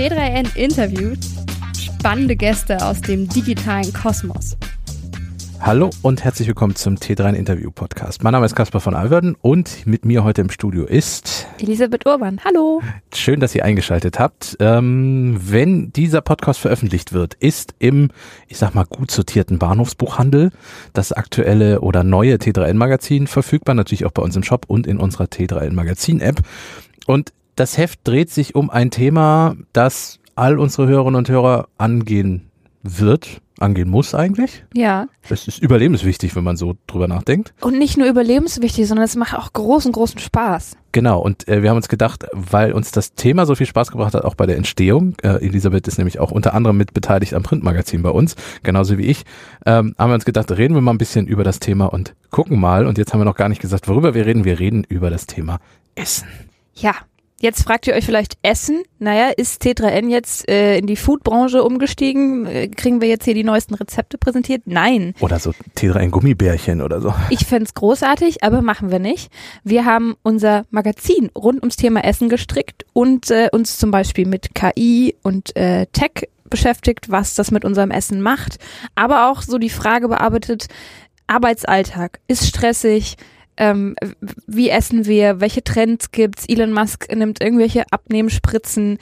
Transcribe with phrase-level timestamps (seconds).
[0.00, 1.18] T3N interviewt
[1.78, 4.56] spannende Gäste aus dem digitalen Kosmos.
[5.60, 8.24] Hallo und herzlich willkommen zum T3N Interview Podcast.
[8.24, 12.40] Mein Name ist Caspar von Alverden und mit mir heute im Studio ist Elisabeth Urban.
[12.46, 12.80] Hallo.
[13.14, 14.56] Schön, dass ihr eingeschaltet habt.
[14.58, 18.08] Ähm, wenn dieser Podcast veröffentlicht wird, ist im,
[18.48, 20.50] ich sag mal, gut sortierten Bahnhofsbuchhandel
[20.94, 24.96] das aktuelle oder neue T3N Magazin verfügbar, natürlich auch bei uns im Shop und in
[24.96, 26.40] unserer T3N Magazin App.
[27.06, 32.50] Und das Heft dreht sich um ein Thema, das all unsere Hörerinnen und Hörer angehen
[32.82, 34.64] wird, angehen muss eigentlich.
[34.72, 35.08] Ja.
[35.28, 37.52] Es ist überlebenswichtig, wenn man so drüber nachdenkt.
[37.60, 40.78] Und nicht nur überlebenswichtig, sondern es macht auch großen, großen Spaß.
[40.92, 44.14] Genau, und äh, wir haben uns gedacht, weil uns das Thema so viel Spaß gebracht
[44.14, 47.42] hat, auch bei der Entstehung, äh, Elisabeth ist nämlich auch unter anderem mit beteiligt am
[47.42, 49.24] Printmagazin bei uns, genauso wie ich,
[49.66, 52.58] ähm, haben wir uns gedacht, reden wir mal ein bisschen über das Thema und gucken
[52.58, 52.86] mal.
[52.86, 54.46] Und jetzt haben wir noch gar nicht gesagt, worüber wir reden.
[54.46, 55.60] Wir reden über das Thema
[55.94, 56.26] Essen.
[56.74, 56.94] Ja,
[57.42, 58.82] Jetzt fragt ihr euch vielleicht Essen.
[58.98, 62.44] Naja, ist T3N jetzt äh, in die Foodbranche umgestiegen?
[62.44, 64.62] Äh, kriegen wir jetzt hier die neuesten Rezepte präsentiert?
[64.66, 65.14] Nein.
[65.20, 67.14] Oder so T3N Gummibärchen oder so.
[67.30, 69.32] Ich fände großartig, aber machen wir nicht.
[69.64, 74.54] Wir haben unser Magazin rund ums Thema Essen gestrickt und äh, uns zum Beispiel mit
[74.54, 78.58] KI und äh, Tech beschäftigt, was das mit unserem Essen macht.
[78.94, 80.66] Aber auch so die Frage bearbeitet,
[81.26, 83.16] Arbeitsalltag ist stressig,
[83.60, 83.94] ähm,
[84.46, 88.98] wie essen wir, welche Trends gibt's, Elon Musk nimmt irgendwelche Abnehmspritzen.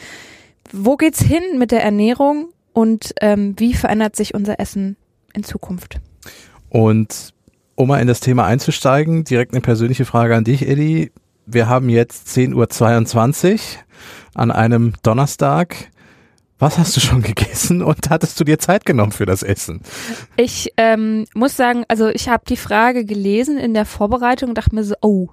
[0.73, 4.97] Wo geht's hin mit der Ernährung und ähm, wie verändert sich unser Essen
[5.33, 6.01] in Zukunft?
[6.69, 7.33] Und
[7.77, 11.13] um mal in das Thema einzusteigen, direkt eine persönliche Frage an dich, Eddie.
[11.47, 13.59] Wir haben jetzt 10.22 Uhr
[14.35, 15.89] an einem Donnerstag.
[16.61, 19.81] Was hast du schon gegessen und hattest du dir Zeit genommen für das Essen?
[20.37, 24.75] Ich ähm, muss sagen, also ich habe die Frage gelesen in der Vorbereitung und dachte
[24.75, 25.29] mir so, oh,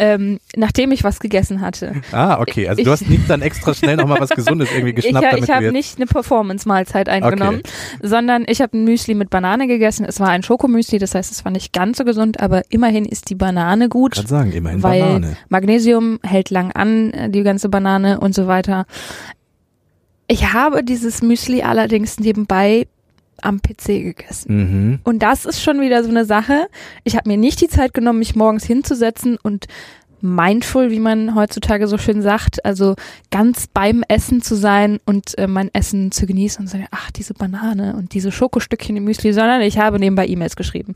[0.00, 1.94] ähm, nachdem ich was gegessen hatte.
[2.10, 2.68] Ah, okay.
[2.68, 5.38] Also ich, du hast nicht dann extra schnell nochmal was Gesundes irgendwie geschnappt.
[5.38, 7.70] Ich, ich habe nicht eine Performance-Mahlzeit eingenommen, okay.
[8.02, 10.04] sondern ich habe ein Müsli mit Banane gegessen.
[10.04, 13.30] Es war ein Schokomüsli, das heißt, es war nicht ganz so gesund, aber immerhin ist
[13.30, 14.16] die Banane gut.
[14.16, 15.36] Ich kann sagen, immerhin weil Banane.
[15.48, 18.86] Magnesium hält lang an, die ganze Banane und so weiter.
[20.28, 22.86] Ich habe dieses Müsli allerdings nebenbei
[23.42, 24.56] am PC gegessen.
[24.56, 24.98] Mhm.
[25.04, 26.68] Und das ist schon wieder so eine Sache.
[27.04, 29.66] Ich habe mir nicht die Zeit genommen, mich morgens hinzusetzen und
[30.20, 32.96] mindful, wie man heutzutage so schön sagt, also
[33.30, 37.10] ganz beim Essen zu sein und äh, mein Essen zu genießen und zu sagen, ach,
[37.10, 40.94] diese Banane und diese Schokostückchen im Müsli, sondern ich habe nebenbei E-Mails geschrieben.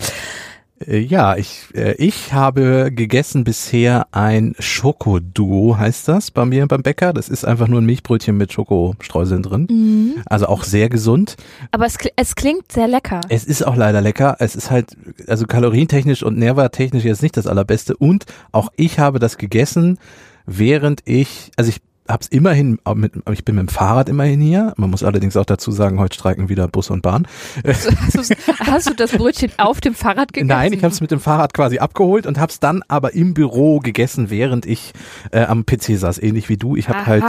[0.86, 6.82] Äh, ja, ich, äh, ich habe gegessen bisher ein Schokoduo, heißt das bei mir beim
[6.82, 7.12] Bäcker.
[7.12, 9.66] Das ist einfach nur ein Milchbrötchen mit Schokostreuseln drin.
[9.70, 10.22] Mhm.
[10.26, 11.36] Also auch sehr gesund.
[11.70, 13.20] Aber es, es klingt sehr lecker.
[13.28, 14.36] Es ist auch leider lecker.
[14.38, 14.96] Es ist halt,
[15.26, 17.96] also kalorientechnisch und nährwerttechnisch jetzt nicht das allerbeste.
[17.96, 19.98] Und auch ich habe das gegessen,
[20.46, 21.80] während ich, also ich
[22.12, 24.74] hab's immerhin, mit, ich bin mit dem Fahrrad immerhin hier.
[24.76, 27.26] Man muss allerdings auch dazu sagen, heute streiken wieder Bus und Bahn.
[27.66, 30.48] Hast, hast du das Brötchen auf dem Fahrrad gegessen?
[30.48, 33.34] Nein, ich habe es mit dem Fahrrad quasi abgeholt und habe es dann aber im
[33.34, 34.92] Büro gegessen, während ich
[35.30, 36.76] äh, am PC saß, ähnlich wie du.
[36.76, 37.24] Ich habe halt,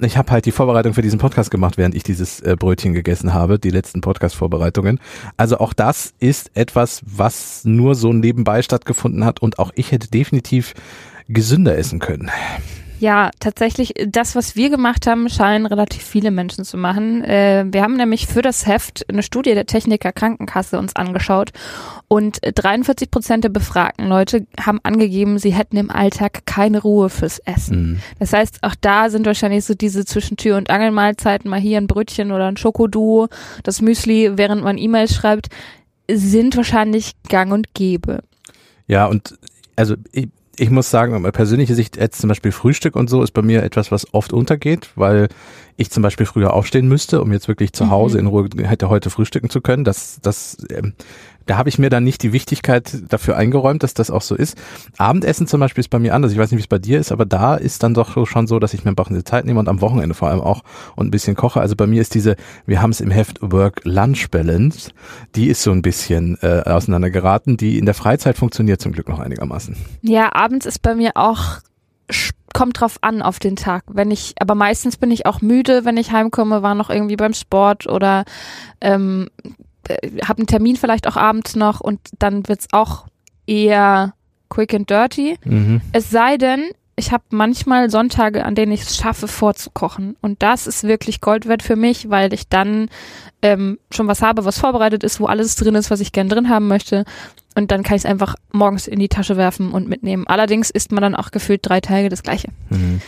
[0.00, 3.34] ich habe halt die Vorbereitung für diesen Podcast gemacht, während ich dieses äh, Brötchen gegessen
[3.34, 5.00] habe, die letzten Podcast-Vorbereitungen.
[5.36, 10.08] Also auch das ist etwas, was nur so nebenbei stattgefunden hat und auch ich hätte
[10.08, 10.74] definitiv
[11.28, 12.30] gesünder essen können.
[13.00, 17.24] Ja, tatsächlich, das, was wir gemacht haben, scheinen relativ viele Menschen zu machen.
[17.24, 21.50] Äh, wir haben nämlich für das Heft eine Studie der Techniker Krankenkasse uns angeschaut
[22.08, 27.40] und 43 Prozent der befragten Leute haben angegeben, sie hätten im Alltag keine Ruhe fürs
[27.40, 27.92] Essen.
[27.94, 28.00] Mhm.
[28.18, 32.30] Das heißt, auch da sind wahrscheinlich so diese Zwischentür- und Angelmahlzeiten, mal hier ein Brötchen
[32.30, 33.28] oder ein Schokoduo,
[33.62, 35.48] das Müsli, während man E-Mails schreibt,
[36.10, 38.20] sind wahrscheinlich gang und gäbe.
[38.86, 39.36] Ja, und
[39.76, 40.28] also ich,
[40.58, 43.90] ich muss sagen, persönliche Sicht, jetzt zum Beispiel Frühstück und so ist bei mir etwas,
[43.90, 45.28] was oft untergeht, weil
[45.76, 48.20] ich zum Beispiel früher aufstehen müsste, um jetzt wirklich zu Hause mhm.
[48.20, 49.84] in Ruhe hätte heute frühstücken zu können.
[49.84, 50.94] Das, das ähm,
[51.46, 54.56] da habe ich mir dann nicht die Wichtigkeit dafür eingeräumt, dass das auch so ist.
[54.96, 56.32] Abendessen zum Beispiel ist bei mir anders.
[56.32, 58.58] Ich weiß nicht, wie es bei dir ist, aber da ist dann doch schon so,
[58.58, 60.62] dass ich mir einfach eine Zeit nehme und am Wochenende vor allem auch
[60.96, 61.60] und ein bisschen koche.
[61.60, 62.36] Also bei mir ist diese,
[62.66, 64.90] wir haben es im Heft Work-Lunch-Balance,
[65.34, 67.56] die ist so ein bisschen äh, auseinandergeraten.
[67.56, 69.76] Die in der Freizeit funktioniert zum Glück noch einigermaßen.
[70.02, 71.58] Ja, abends ist bei mir auch
[72.54, 73.84] kommt drauf an auf den Tag.
[73.88, 77.34] Wenn ich, aber meistens bin ich auch müde, wenn ich heimkomme, war noch irgendwie beim
[77.34, 78.24] Sport oder
[78.80, 79.28] ähm,
[79.88, 83.06] äh, habe einen Termin vielleicht auch abends noch und dann wird's auch
[83.46, 84.14] eher
[84.48, 85.36] quick and dirty.
[85.44, 85.82] Mhm.
[85.92, 90.16] Es sei denn, ich habe manchmal Sonntage, an denen ich es schaffe, vorzukochen.
[90.20, 92.88] Und das ist wirklich Gold wert für mich, weil ich dann
[93.42, 96.48] ähm, schon was habe, was vorbereitet ist, wo alles drin ist, was ich gern drin
[96.48, 97.04] haben möchte.
[97.56, 100.26] Und dann kann ich es einfach morgens in die Tasche werfen und mitnehmen.
[100.26, 102.48] Allerdings isst man dann auch gefühlt drei Tage das gleiche.
[102.70, 103.00] Mhm.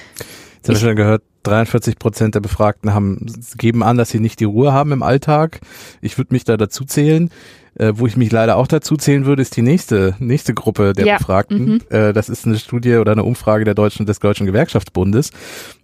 [0.56, 3.24] Jetzt haben wir schon gehört, 43 Prozent der Befragten haben,
[3.56, 5.60] geben an, dass sie nicht die Ruhe haben im Alltag.
[6.00, 7.30] Ich würde mich da dazu zählen.
[7.78, 11.06] Äh, wo ich mich leider auch dazu zählen würde, ist die nächste, nächste Gruppe der
[11.06, 11.64] Ja, Befragten.
[11.64, 11.80] mhm.
[11.90, 15.30] Äh, das ist eine Studie oder eine Umfrage der Deutschen, des Deutschen Gewerkschaftsbundes.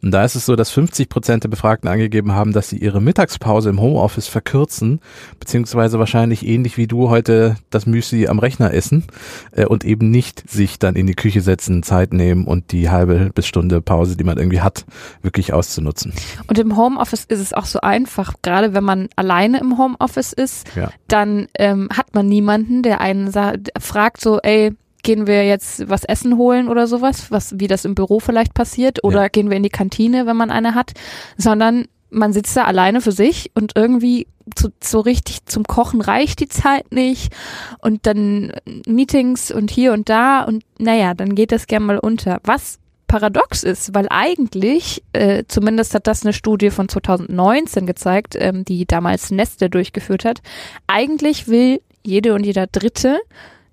[0.03, 3.01] Und da ist es so, dass 50 Prozent der Befragten angegeben haben, dass sie ihre
[3.03, 5.01] Mittagspause im Homeoffice verkürzen,
[5.39, 9.05] beziehungsweise wahrscheinlich ähnlich wie du heute das Müsli am Rechner essen
[9.53, 13.31] äh, und eben nicht sich dann in die Küche setzen, Zeit nehmen und die halbe
[13.35, 14.85] bis Stunde Pause, die man irgendwie hat,
[15.23, 16.13] wirklich auszunutzen.
[16.47, 20.67] Und im Homeoffice ist es auch so einfach, gerade wenn man alleine im Homeoffice ist,
[20.75, 20.91] Ja.
[21.09, 23.33] dann ähm, hat man niemanden, der einen
[23.79, 27.95] fragt so, ey, gehen wir jetzt was essen holen oder sowas, was wie das im
[27.95, 29.29] Büro vielleicht passiert, oder Ja.
[29.29, 30.93] gehen wir in die Kantine, wenn man eine hat,
[31.37, 36.41] sondern man sitzt da alleine für sich und irgendwie zu, so richtig zum Kochen reicht
[36.41, 37.33] die Zeit nicht
[37.79, 38.53] und dann
[38.87, 42.41] Meetings und hier und da und naja, dann geht das gern mal unter.
[42.45, 42.79] Was
[43.13, 48.87] paradox ist, weil eigentlich, äh, zumindest hat das eine Studie von 2019 gezeigt, ähm, die
[48.87, 50.41] damals Neste durchgeführt hat,
[50.87, 53.21] eigentlich will jede und jeder Dritte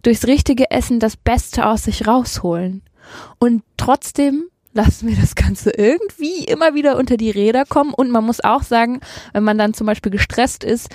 [0.02, 2.82] durchs richtige Essen das Beste aus sich rausholen.
[3.40, 4.44] Und trotzdem
[4.74, 7.94] lassen wir das Ganze irgendwie immer wieder unter die Räder kommen.
[7.94, 9.00] Und man muss auch sagen,
[9.32, 10.90] wenn man dann zum Beispiel gestresst ist,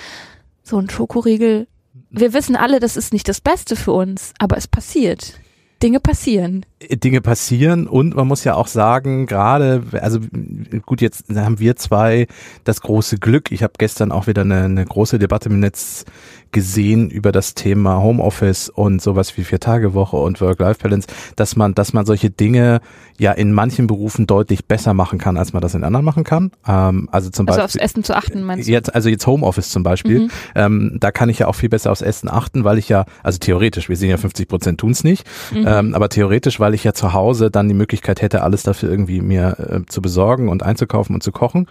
[0.61, 1.65] so ein Schokoriegel,
[2.11, 5.39] wir wissen alle, das ist nicht das Beste für uns, aber es passiert.
[5.85, 6.65] Dinge passieren.
[6.91, 10.19] Dinge passieren und man muss ja auch sagen, gerade, also
[10.83, 12.25] gut, jetzt haben wir zwei
[12.63, 13.51] das große Glück.
[13.51, 16.05] Ich habe gestern auch wieder eine, eine große Debatte im Netz
[16.51, 22.05] gesehen über das Thema Homeoffice und sowas wie Vier-Tage-Woche und Work-Life-Balance, dass man, dass man
[22.05, 22.79] solche Dinge
[23.19, 26.51] ja in manchen Berufen deutlich besser machen kann, als man das in anderen machen kann.
[26.67, 27.85] Ähm, also zum Also aufs Beispiel.
[27.85, 28.71] Essen zu achten, meinst du?
[28.71, 30.29] Jetzt, also jetzt Homeoffice zum Beispiel, Mhm.
[30.55, 33.37] ähm, da kann ich ja auch viel besser aufs Essen achten, weil ich ja, also
[33.37, 35.65] theoretisch, wir sehen ja 50 Prozent tun's nicht, Mhm.
[35.79, 39.21] Ähm, aber theoretisch, weil ich ja zu Hause dann die Möglichkeit hätte, alles dafür irgendwie
[39.21, 41.67] mir äh, zu besorgen und einzukaufen und zu kochen.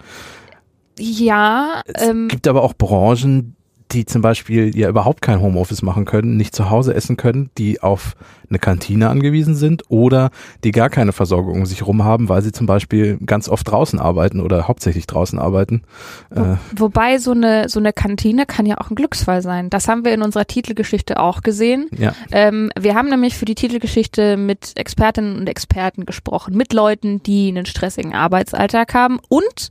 [0.97, 3.54] Ja, Es ähm, gibt aber auch Branchen,
[3.91, 7.81] die zum Beispiel ja überhaupt kein Homeoffice machen können, nicht zu Hause essen können, die
[7.81, 8.15] auf
[8.49, 10.31] eine Kantine angewiesen sind oder
[10.63, 13.99] die gar keine Versorgung um sich rum haben, weil sie zum Beispiel ganz oft draußen
[13.99, 15.83] arbeiten oder hauptsächlich draußen arbeiten.
[16.29, 19.69] wo, Äh, wobei so eine so eine Kantine kann ja auch ein Glücksfall sein.
[19.69, 21.87] Das haben wir in unserer Titelgeschichte auch gesehen.
[21.97, 27.21] ja, Ähm, wir haben nämlich für die Titelgeschichte mit Expertinnen und Experten gesprochen, mit Leuten,
[27.23, 29.69] die einen stressigen Arbeitsalltag haben und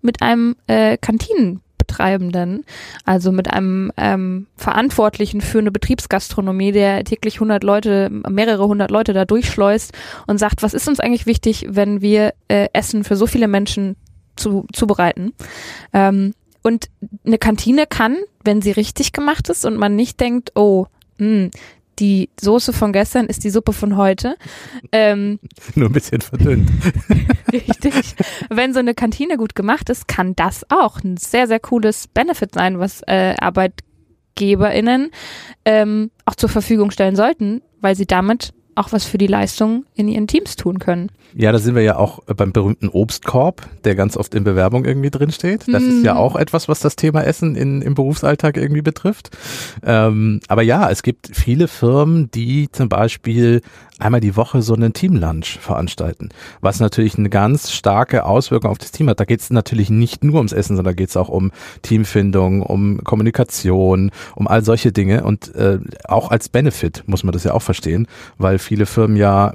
[0.00, 0.98] mit einem äh,
[1.92, 2.64] Kantinenbetreibenden,
[3.04, 9.12] also mit einem ähm, Verantwortlichen für eine Betriebsgastronomie, der täglich 100 Leute, mehrere hundert Leute
[9.12, 9.92] da durchschleust
[10.26, 13.96] und sagt, was ist uns eigentlich wichtig, wenn wir äh, Essen für so viele Menschen
[14.36, 15.32] zu, zubereiten.
[15.92, 16.88] Ähm, und
[17.26, 20.86] eine Kantine kann, wenn sie richtig gemacht ist und man nicht denkt, oh,
[21.18, 21.50] mh,
[22.02, 24.36] die Soße von gestern ist die Suppe von heute.
[24.90, 25.38] Ähm,
[25.76, 26.68] nur ein bisschen verdünnt.
[27.52, 28.16] richtig.
[28.50, 32.54] Wenn so eine Kantine gut gemacht ist, kann das auch ein sehr, sehr cooles Benefit
[32.54, 35.12] sein, was äh, ArbeitgeberInnen
[35.64, 40.08] ähm, auch zur Verfügung stellen sollten, weil sie damit auch was für die Leistung in
[40.08, 41.10] ihren Teams tun können.
[41.34, 45.10] Ja, da sind wir ja auch beim berühmten Obstkorb, der ganz oft in Bewerbung irgendwie
[45.10, 45.64] drinsteht.
[45.68, 46.18] Das ist ja Mhm.
[46.20, 49.30] auch etwas, was das Thema Essen in, im Berufsalltag irgendwie betrifft.
[49.84, 53.62] Ähm, aber ja, es gibt viele Firmen, die zum Beispiel
[54.02, 58.92] einmal die Woche so einen Teamlunch veranstalten, was natürlich eine ganz starke Auswirkung auf das
[58.92, 59.20] Team hat.
[59.20, 63.02] Da geht es natürlich nicht nur ums Essen, sondern geht es auch um Teamfindung, um
[63.04, 67.62] Kommunikation, um all solche Dinge und äh, auch als Benefit muss man das ja auch
[67.62, 68.06] verstehen,
[68.38, 69.54] weil viele Firmen ja,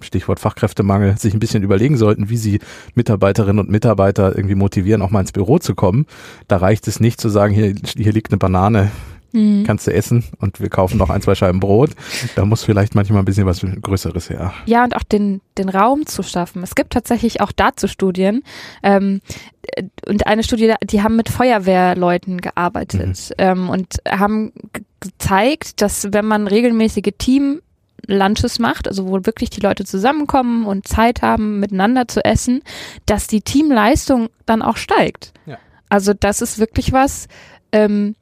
[0.00, 2.60] Stichwort Fachkräftemangel, sich ein bisschen überlegen sollten, wie sie
[2.94, 6.06] Mitarbeiterinnen und Mitarbeiter irgendwie motivieren, auch mal ins Büro zu kommen.
[6.48, 8.90] Da reicht es nicht zu sagen, hier, hier liegt eine Banane,
[9.34, 9.64] Mhm.
[9.64, 11.90] kannst du essen und wir kaufen noch ein, zwei Scheiben Brot.
[12.36, 14.54] Da muss vielleicht manchmal ein bisschen was Größeres her.
[14.66, 16.62] Ja, und auch den, den Raum zu schaffen.
[16.62, 18.44] Es gibt tatsächlich auch dazu Studien.
[18.84, 19.20] Ähm,
[19.62, 26.12] äh, und eine Studie, die haben mit Feuerwehrleuten gearbeitet ähm, und haben ge- gezeigt, dass
[26.12, 27.60] wenn man regelmäßige Team
[28.06, 32.62] Lunches macht, also wo wirklich die Leute zusammenkommen und Zeit haben, miteinander zu essen,
[33.06, 35.32] dass die Teamleistung dann auch steigt.
[35.46, 35.58] Ja.
[35.88, 37.28] Also das ist wirklich was,
[37.72, 38.14] ähm,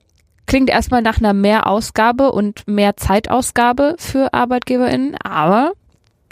[0.46, 5.72] klingt erstmal nach einer Mehrausgabe und mehr Zeitausgabe für ArbeitgeberInnen, aber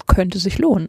[0.06, 0.88] könnte sich lohnen.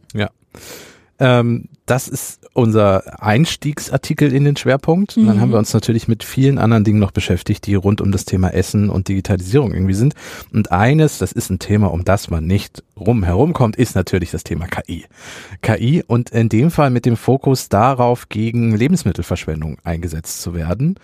[1.18, 5.16] Ähm, das ist unser Einstiegsartikel in den Schwerpunkt.
[5.16, 5.40] Und dann Mhm.
[5.40, 8.48] haben wir uns natürlich mit vielen anderen Dingen noch beschäftigt, die rund um das Thema
[8.52, 10.14] Essen und Digitalisierung irgendwie sind.
[10.52, 14.42] Und eines, das ist ein Thema, um das man nicht rum herumkommt, ist natürlich das
[14.44, 15.04] Thema KI.
[15.60, 20.96] KI und in dem Fall mit dem Fokus darauf, gegen Lebensmittelverschwendung eingesetzt zu werden.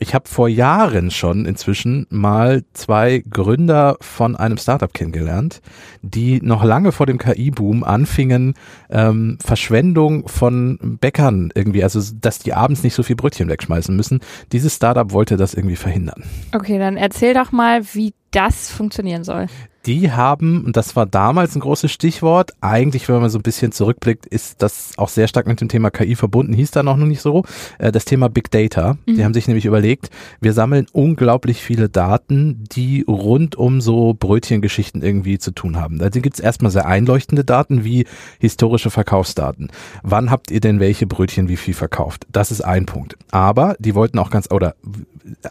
[0.00, 5.60] Ich habe vor Jahren schon inzwischen mal zwei Gründer von einem Startup kennengelernt,
[6.00, 8.54] die noch lange vor dem KI-Boom anfingen,
[8.88, 14.20] ähm, Verschwendung von Bäckern irgendwie, also dass die abends nicht so viel Brötchen wegschmeißen müssen.
[14.52, 16.24] Dieses Startup wollte das irgendwie verhindern.
[16.54, 19.46] Okay, dann erzähl doch mal, wie das funktionieren soll.
[19.86, 23.72] Die haben, und das war damals ein großes Stichwort, eigentlich, wenn man so ein bisschen
[23.72, 27.22] zurückblickt, ist das auch sehr stark mit dem Thema KI verbunden, hieß da noch nicht
[27.22, 27.44] so,
[27.78, 28.98] äh, das Thema Big Data.
[29.06, 29.16] Mhm.
[29.16, 30.10] Die haben sich nämlich überlegt,
[30.40, 35.98] wir sammeln unglaublich viele Daten, die rund um so Brötchengeschichten irgendwie zu tun haben.
[35.98, 38.06] Da gibt es erstmal sehr einleuchtende Daten wie
[38.38, 39.70] historische Verkaufsdaten.
[40.02, 42.26] Wann habt ihr denn welche Brötchen wie viel verkauft?
[42.30, 43.16] Das ist ein Punkt.
[43.30, 44.74] Aber die wollten auch ganz, oder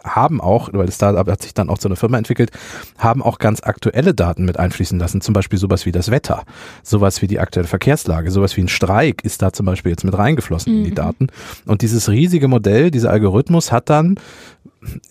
[0.04, 2.50] haben auch, weil das Startup hat sich dann auch zu einer Firma entwickelt,
[2.98, 6.44] haben auch ganz aktuelle Daten mit einfließen lassen, zum Beispiel sowas wie das Wetter,
[6.82, 10.16] sowas wie die aktuelle Verkehrslage, sowas wie ein Streik ist da zum Beispiel jetzt mit
[10.16, 10.78] reingeflossen mhm.
[10.78, 10.96] in die mhm.
[10.96, 11.26] Daten.
[11.66, 14.16] Und dieses riesige Modell, dieser Algorithmus hat dann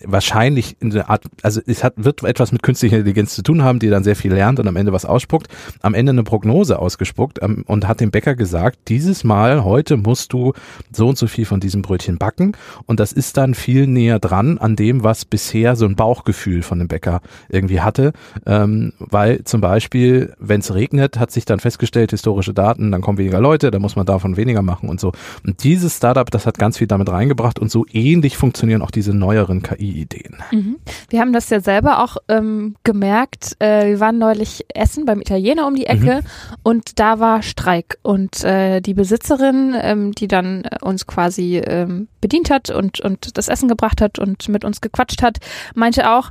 [0.04, 3.78] wahrscheinlich in der Art, also es hat, wird etwas mit künstlicher Intelligenz zu tun haben,
[3.78, 5.48] die dann sehr viel lernt und am Ende was ausspuckt,
[5.80, 10.32] am Ende eine Prognose ausgespuckt ähm, und hat dem Bäcker gesagt, dieses Mal, heute musst
[10.32, 10.52] du
[10.92, 12.52] so und so viel von diesem Brötchen backen.
[12.86, 16.78] Und das ist dann viel näher dran an dem, was bisher so ein Bauchgefühl von
[16.78, 18.12] dem Bäcker irgendwie hatte,
[18.46, 23.18] ähm, weil zum Beispiel, wenn es regnet, hat sich dann festgestellt, historische Daten, dann kommen
[23.18, 25.12] weniger Leute, da muss man davon weniger machen und so.
[25.46, 29.14] Und dieses Startup, das hat ganz viel damit reingebracht und so ähnlich funktionieren auch diese
[29.14, 30.36] neueren KI-Ideen.
[30.50, 30.76] Mhm.
[31.08, 33.56] Wir haben das ja selber auch ähm, gemerkt.
[33.58, 36.56] Äh, wir waren neulich essen beim Italiener um die Ecke mhm.
[36.62, 37.98] und da war Streik.
[38.02, 43.36] Und äh, die Besitzerin, ähm, die dann äh, uns quasi ähm, bedient hat und, und
[43.36, 45.38] das Essen gebracht hat und mit uns gequatscht hat,
[45.74, 46.30] meinte auch,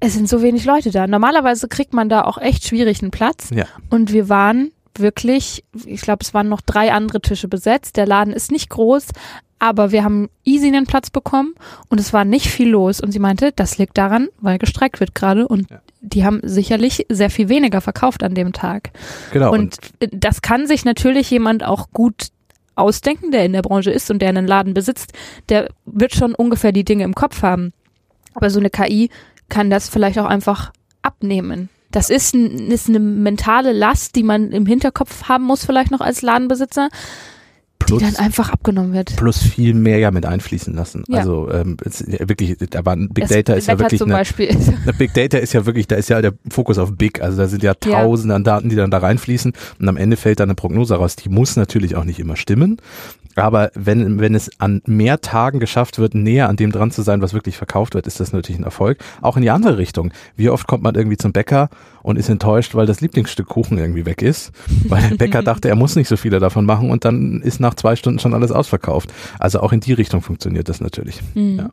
[0.00, 1.06] es sind so wenig Leute da.
[1.06, 3.50] Normalerweise kriegt man da auch echt schwierig einen Platz.
[3.54, 3.66] Ja.
[3.88, 7.96] Und wir waren wirklich, ich glaube, es waren noch drei andere Tische besetzt.
[7.96, 9.08] Der Laden ist nicht groß,
[9.62, 11.54] aber wir haben easy einen Platz bekommen
[11.88, 13.00] und es war nicht viel los.
[13.00, 15.80] Und sie meinte, das liegt daran, weil gestreikt wird gerade und ja.
[16.00, 18.90] die haben sicherlich sehr viel weniger verkauft an dem Tag.
[19.32, 19.52] Genau.
[19.52, 22.30] Und, und das kann sich natürlich jemand auch gut
[22.74, 25.12] ausdenken, der in der Branche ist und der einen Laden besitzt,
[25.48, 27.72] der wird schon ungefähr die Dinge im Kopf haben.
[28.34, 29.10] Aber so eine KI
[29.48, 31.68] kann das vielleicht auch einfach abnehmen.
[31.92, 36.00] Das ist, ein, ist eine mentale Last, die man im Hinterkopf haben muss, vielleicht noch
[36.00, 36.88] als Ladenbesitzer
[37.86, 39.16] plus, die dann einfach abgenommen wird.
[39.16, 41.04] Plus viel mehr ja mit einfließen lassen.
[41.08, 41.18] Ja.
[41.18, 45.66] Also ähm, wirklich, aber Big Data ist ja wirklich eine, eine, Big Data ist ja
[45.66, 47.22] wirklich, da ist ja der Fokus auf Big.
[47.22, 50.40] Also da sind ja Tausende an Daten, die dann da reinfließen und am Ende fällt
[50.40, 51.16] da eine Prognose raus.
[51.16, 52.78] Die muss natürlich auch nicht immer stimmen,
[53.36, 57.22] aber wenn, wenn es an mehr Tagen geschafft wird, näher an dem dran zu sein,
[57.22, 58.98] was wirklich verkauft wird, ist das natürlich ein Erfolg.
[59.20, 60.12] Auch in die andere Richtung.
[60.36, 61.68] Wie oft kommt man irgendwie zum Bäcker
[62.02, 64.52] und ist enttäuscht, weil das Lieblingsstück Kuchen irgendwie weg ist,
[64.88, 67.74] weil der Bäcker dachte, er muss nicht so viele davon machen und dann ist nach
[67.74, 69.12] zwei Stunden schon alles ausverkauft.
[69.38, 71.20] Also auch in die Richtung funktioniert das natürlich.
[71.34, 71.58] Mhm.
[71.58, 71.70] Ja.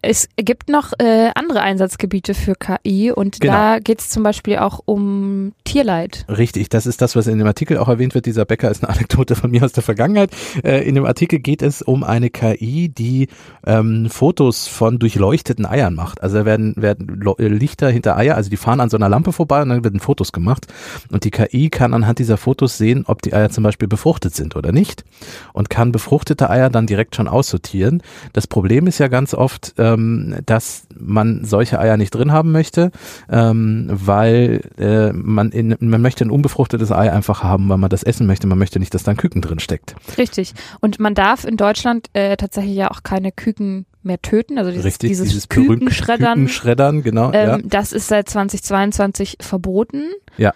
[0.00, 3.52] Es gibt noch äh, andere Einsatzgebiete für KI und genau.
[3.52, 6.24] da geht es zum Beispiel auch um Tierleid.
[6.28, 8.26] Richtig, das ist das, was in dem Artikel auch erwähnt wird.
[8.26, 10.30] Dieser Bäcker ist eine Anekdote von mir aus der Vergangenheit.
[10.62, 13.26] Äh, in dem Artikel geht es um eine KI, die
[13.66, 16.22] ähm, Fotos von durchleuchteten Eiern macht.
[16.22, 19.32] Also da werden, werden äh, Lichter hinter Eier, also die fahren an so einer Lampe
[19.32, 20.68] vorbei und dann werden Fotos gemacht.
[21.10, 24.54] Und die KI kann anhand dieser Fotos sehen, ob die Eier zum Beispiel befruchtet sind
[24.54, 25.04] oder nicht
[25.52, 28.00] und kann befruchtete Eier dann direkt schon aussortieren.
[28.32, 32.52] Das Problem ist ja ganz oft, äh, ähm, dass man solche Eier nicht drin haben
[32.52, 32.90] möchte,
[33.28, 38.02] ähm, weil äh, man, in, man möchte ein unbefruchtetes Ei einfach haben, weil man das
[38.02, 38.46] essen möchte.
[38.46, 39.96] Man möchte nicht, dass da ein Küken drin steckt.
[40.16, 40.54] Richtig.
[40.80, 44.86] Und man darf in Deutschland äh, tatsächlich ja auch keine Küken mehr töten, also dieses,
[44.86, 46.34] Richtig, dieses, dieses Kükenschreddern.
[46.34, 47.32] Kükenschreddern, genau.
[47.32, 47.58] Ähm, ja.
[47.62, 50.04] Das ist seit 2022 verboten.
[50.36, 50.54] Ja.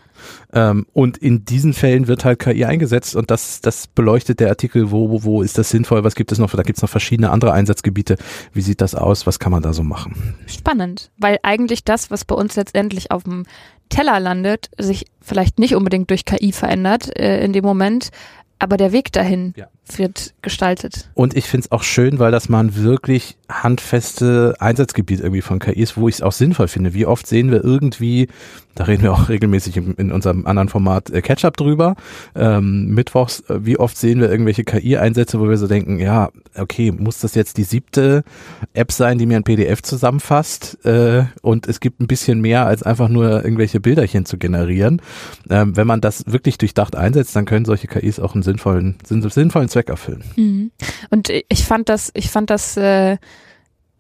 [0.53, 4.91] Ähm, und in diesen Fällen wird halt KI eingesetzt und das, das beleuchtet der Artikel,
[4.91, 7.31] wo, wo, wo ist das sinnvoll, was gibt es noch, da gibt es noch verschiedene
[7.31, 8.17] andere Einsatzgebiete.
[8.53, 10.35] Wie sieht das aus, was kann man da so machen?
[10.47, 13.45] Spannend, weil eigentlich das, was bei uns letztendlich auf dem
[13.89, 18.11] Teller landet, sich vielleicht nicht unbedingt durch KI verändert äh, in dem Moment,
[18.59, 19.67] aber der Weg dahin ja.
[19.87, 21.11] Wird gestaltet.
[21.15, 25.59] Und ich finde es auch schön, weil das mal ein wirklich handfeste Einsatzgebiet irgendwie von
[25.59, 26.95] KI ist, wo ich es auch sinnvoll finde.
[26.95, 28.29] Wie oft sehen wir irgendwie,
[28.75, 31.95] da reden wir auch regelmäßig in, unserem anderen Format äh, Catch-up drüber,
[32.35, 36.93] ähm, mittwochs, äh, wie oft sehen wir irgendwelche KI-Einsätze, wo wir so denken, ja, okay,
[36.93, 38.25] muss das jetzt die siebte
[38.73, 42.83] App sein, die mir ein PDF zusammenfasst äh, und es gibt ein bisschen mehr als
[42.83, 45.03] einfach nur irgendwelche Bilderchen zu generieren.
[45.51, 49.69] Ähm, wenn man das wirklich durchdacht einsetzt, dann können solche KIs auch einen sinnvollen, sinnvollen
[49.69, 50.25] Zweck erfüllen.
[50.37, 50.71] Mhm.
[51.11, 53.17] Und ich fand das, ich fand das äh,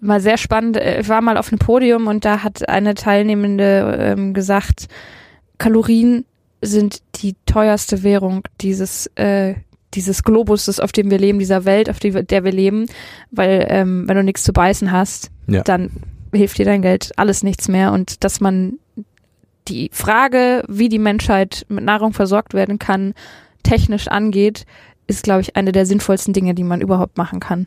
[0.00, 0.76] mal sehr spannend.
[0.76, 4.88] Ich war mal auf einem Podium und da hat eine Teilnehmende ähm, gesagt,
[5.58, 6.24] Kalorien
[6.60, 9.54] sind die teuerste Währung dieses äh,
[9.94, 12.86] dieses Globus, auf dem wir leben, dieser Welt, auf die, der wir leben,
[13.30, 15.62] weil ähm, wenn du nichts zu beißen hast, Ja.
[15.62, 15.90] dann
[16.32, 18.78] hilft dir dein Geld alles nichts mehr und dass man
[19.68, 23.12] die Frage, wie die Menschheit mit Nahrung versorgt werden kann,
[23.64, 24.64] technisch angeht,
[25.12, 27.66] ist, glaube ich, eine der sinnvollsten Dinge, die man überhaupt machen kann.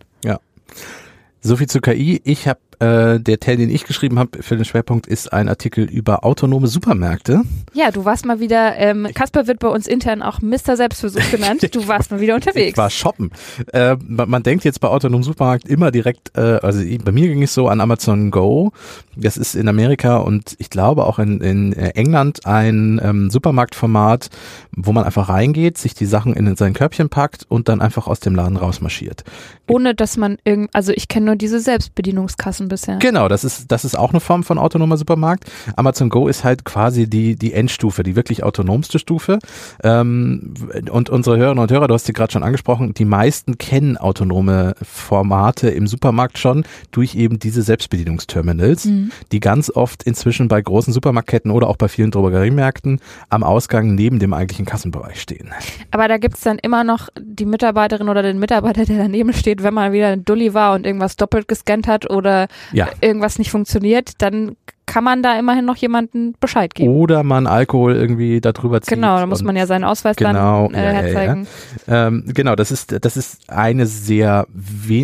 [1.42, 2.22] So viel zu KI.
[2.24, 5.86] Ich habe äh, der Teil, den ich geschrieben habe für den Schwerpunkt, ist ein Artikel
[5.86, 7.42] über autonome Supermärkte.
[7.74, 10.76] Ja, du warst mal wieder, ähm, Kasper wird bei uns intern auch Mr.
[10.76, 11.70] Selbstversuch genannt.
[11.76, 12.72] Du warst mal wieder unterwegs.
[12.72, 13.32] Ich war shoppen.
[13.74, 17.44] Äh, man, man denkt jetzt bei autonomem Supermarkt immer direkt, äh, also bei mir ging
[17.44, 18.72] es so an Amazon Go.
[19.16, 24.30] Das ist in Amerika und ich glaube auch in, in äh, England ein ähm, Supermarktformat,
[24.72, 28.20] wo man einfach reingeht, sich die Sachen in sein Körbchen packt und dann einfach aus
[28.20, 29.24] dem Laden rausmarschiert.
[29.68, 32.98] Ohne dass man irgend, also ich kenne nur diese Selbstbedienungskassen bisher.
[32.98, 35.46] Genau, das ist, das ist auch eine Form von autonomer Supermarkt.
[35.76, 39.40] Amazon Go ist halt quasi die, die Endstufe, die wirklich autonomste Stufe.
[39.84, 40.54] Ähm,
[40.92, 44.76] und unsere Hörerinnen und Hörer, du hast sie gerade schon angesprochen, die meisten kennen autonome
[44.82, 49.12] Formate im Supermarkt schon durch eben diese Selbstbedienungsterminals, Mhm.
[49.32, 54.20] die ganz oft inzwischen bei großen Supermarktketten oder auch bei vielen Drogeriemärkten am Ausgang neben
[54.20, 55.50] dem eigentlichen Kassenbereich stehen.
[55.92, 59.74] Aber da gibt's dann immer noch die Mitarbeiterin oder den Mitarbeiter, der daneben steht, wenn
[59.74, 62.90] mal wieder ein Dulli war und irgendwas doppelt gescannt hat oder Ja.
[63.02, 64.56] irgendwas nicht funktioniert, dann
[64.96, 66.94] kann man da immerhin noch jemanden Bescheid geben.
[66.94, 68.94] Oder man Alkohol irgendwie darüber zieht.
[68.94, 71.02] genau, da muss man ja seinen Ausweis Genau, dann äh, ja, ja, ja.
[71.02, 71.48] herzeigen.
[71.90, 74.48] Ähm, genau, das ist, das ist eine sehr,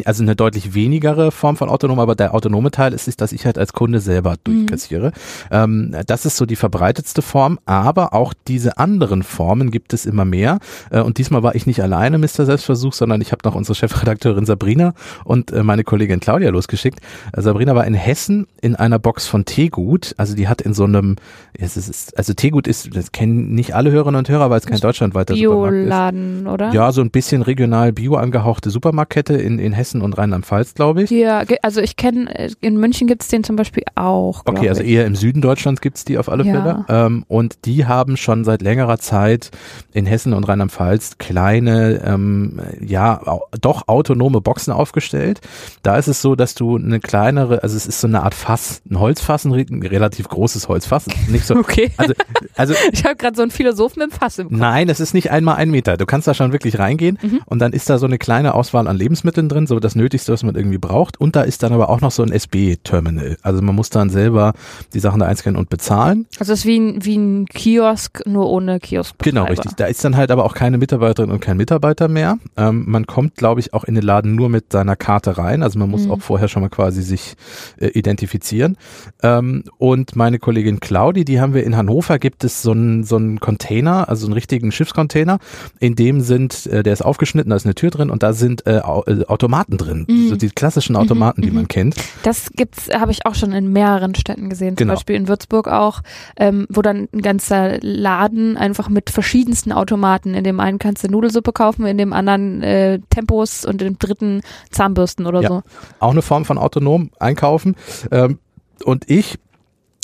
[0.06, 3.46] also eine deutlich wenigere Form von autonom, aber der autonome Teil ist, ist dass ich
[3.46, 5.12] halt als Kunde selber durchkassiere.
[5.52, 10.24] Ähm, das ist so die verbreitetste Form, aber auch diese anderen Formen gibt es immer
[10.24, 10.60] mehr.
[10.90, 12.46] Äh, und diesmal war ich nicht alleine, Mr.
[12.46, 14.94] Selbstversuch, sondern ich habe noch unsere Chefredakteurin Sabrina
[15.26, 17.02] und äh, meine Kollegin Claudia losgeschickt.
[17.36, 19.44] Sabrina war in Hessen in einer Box von
[19.82, 20.14] Teegut.
[20.18, 21.16] Also die hat in so einem,
[21.54, 24.80] es ist, also Teegut ist, das kennen nicht alle Hörerinnen und Hörer, weil es kein
[24.80, 25.84] deutschlandweiter Supermarkt ist.
[25.84, 26.72] Bioladen, oder?
[26.74, 31.10] Ja, so ein bisschen regional bio angehauchte Supermarktkette in, in Hessen und Rheinland-Pfalz, glaube ich.
[31.10, 34.44] Ja, also ich kenne, in München gibt's den zum Beispiel auch.
[34.46, 36.52] Okay, also eher im Süden Deutschlands gibt's die auf alle Ja.
[36.52, 36.86] Fälle.
[36.90, 39.52] Ähm, und die haben schon seit längerer Zeit
[39.94, 43.22] in Hessen und Rheinland-Pfalz kleine, ähm, ja,
[43.60, 45.42] doch autonome Boxen aufgestellt.
[45.84, 48.82] Da ist es so, dass du eine kleinere, also es ist so eine Art Fass,
[48.90, 51.06] ein Holzfass, ein, ein relativ großes Holzfass.
[51.30, 51.92] Nicht so, Okay.
[51.98, 52.14] also,
[52.56, 54.58] also ich habe gerade so einen Philosophen im Fass im Kopf.
[54.58, 55.98] Nein, das ist nicht einmal ein Meter.
[55.98, 57.40] Du kannst da schon wirklich reingehen Mhm.
[57.46, 60.44] und dann ist da so eine kleine Auswahl an Lebensmitteln drin, so das Nötigste, was
[60.44, 61.20] man irgendwie braucht.
[61.20, 63.38] Und da ist dann aber auch noch so ein SB-Terminal.
[63.42, 64.54] Also man muss dann selber
[64.94, 66.28] die Sachen da einscannen und bezahlen.
[66.40, 69.16] Also es ist wie ein, wie ein Kiosk, nur ohne Kiosk.
[69.20, 69.74] Genau, richtig.
[69.76, 72.38] Da ist dann halt aber auch keine Mitarbeiterin und kein Mitarbeiter mehr.
[72.58, 75.64] Ähm, man kommt, glaube ich, auch in den Laden nur mit seiner Karte rein.
[75.64, 76.12] Also man muss Mhm.
[76.12, 77.36] auch vorher schon mal quasi sich
[77.80, 78.78] äh, identifizieren.
[79.24, 83.16] Ähm, und meine Kollegin Claudi, die haben wir in Hannover, gibt es so einen so
[83.18, 85.40] einen Container, also einen richtigen Schiffscontainer,
[85.80, 88.66] in dem sind, äh, der ist aufgeschnitten, da ist eine Tür drin und da sind
[88.68, 90.06] äh, äh, Automaten drin.
[90.10, 90.30] Mhm.
[90.30, 91.56] So die klassischen Automaten, die mhm.
[91.56, 91.96] man kennt.
[92.24, 94.78] Das gibt's, habe ich auch schon in mehreren Städten gesehen.
[94.78, 94.94] Zum Genau.
[94.94, 96.02] Beispiel in Würzburg auch,
[96.38, 100.34] ähm, wo dann ein ganzer Laden einfach mit verschiedensten Automaten.
[100.34, 104.42] In dem einen kannst du Nudelsuppe kaufen, in dem anderen äh, Tempos und im dritten
[104.72, 105.48] Zahnbürsten oder Ja.
[105.50, 105.62] so.
[106.00, 107.76] auch eine Form von autonom einkaufen.
[108.12, 108.40] Ähm,
[108.84, 109.38] und ich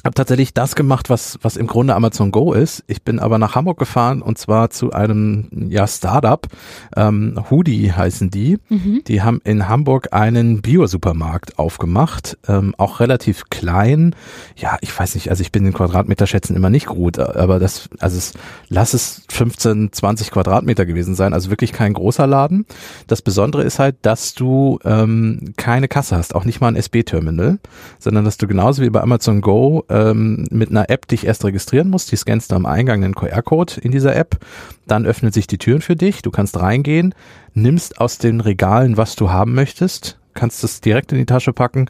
[0.08, 2.84] habe tatsächlich das gemacht, was, was im Grunde Amazon Go ist.
[2.88, 6.48] Ich bin aber nach Hamburg gefahren und zwar zu einem ja, Startup.
[6.96, 8.58] Ähm, Hoodie heißen die.
[8.70, 9.04] Mhm.
[9.06, 14.16] Die haben in Hamburg einen Bio-Supermarkt aufgemacht, ähm, auch relativ klein.
[14.56, 18.18] Ja, ich weiß nicht, also ich bin den Quadratmeterschätzen immer nicht gut, aber das, also
[18.18, 18.34] es,
[18.70, 22.66] lass es 15, 20 Quadratmeter gewesen sein, also wirklich kein großer Laden.
[23.08, 27.60] Das Besondere ist halt, dass du ähm, keine Kasse hast, auch nicht mal ein SB-Terminal,
[28.00, 31.90] sondern dass du genauso wie bei Amazon Go ähm, mit einer App dich erst registrieren
[31.90, 32.12] musst.
[32.12, 34.38] Die scannst du am Eingang einen QR-Code in dieser App,
[34.86, 37.16] dann öffnen sich die Türen für dich, du kannst reingehen,
[37.54, 41.90] nimmst aus den Regalen, was du haben möchtest, kannst es direkt in die Tasche packen,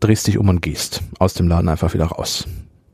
[0.00, 2.46] drehst dich um und gehst aus dem Laden einfach wieder raus.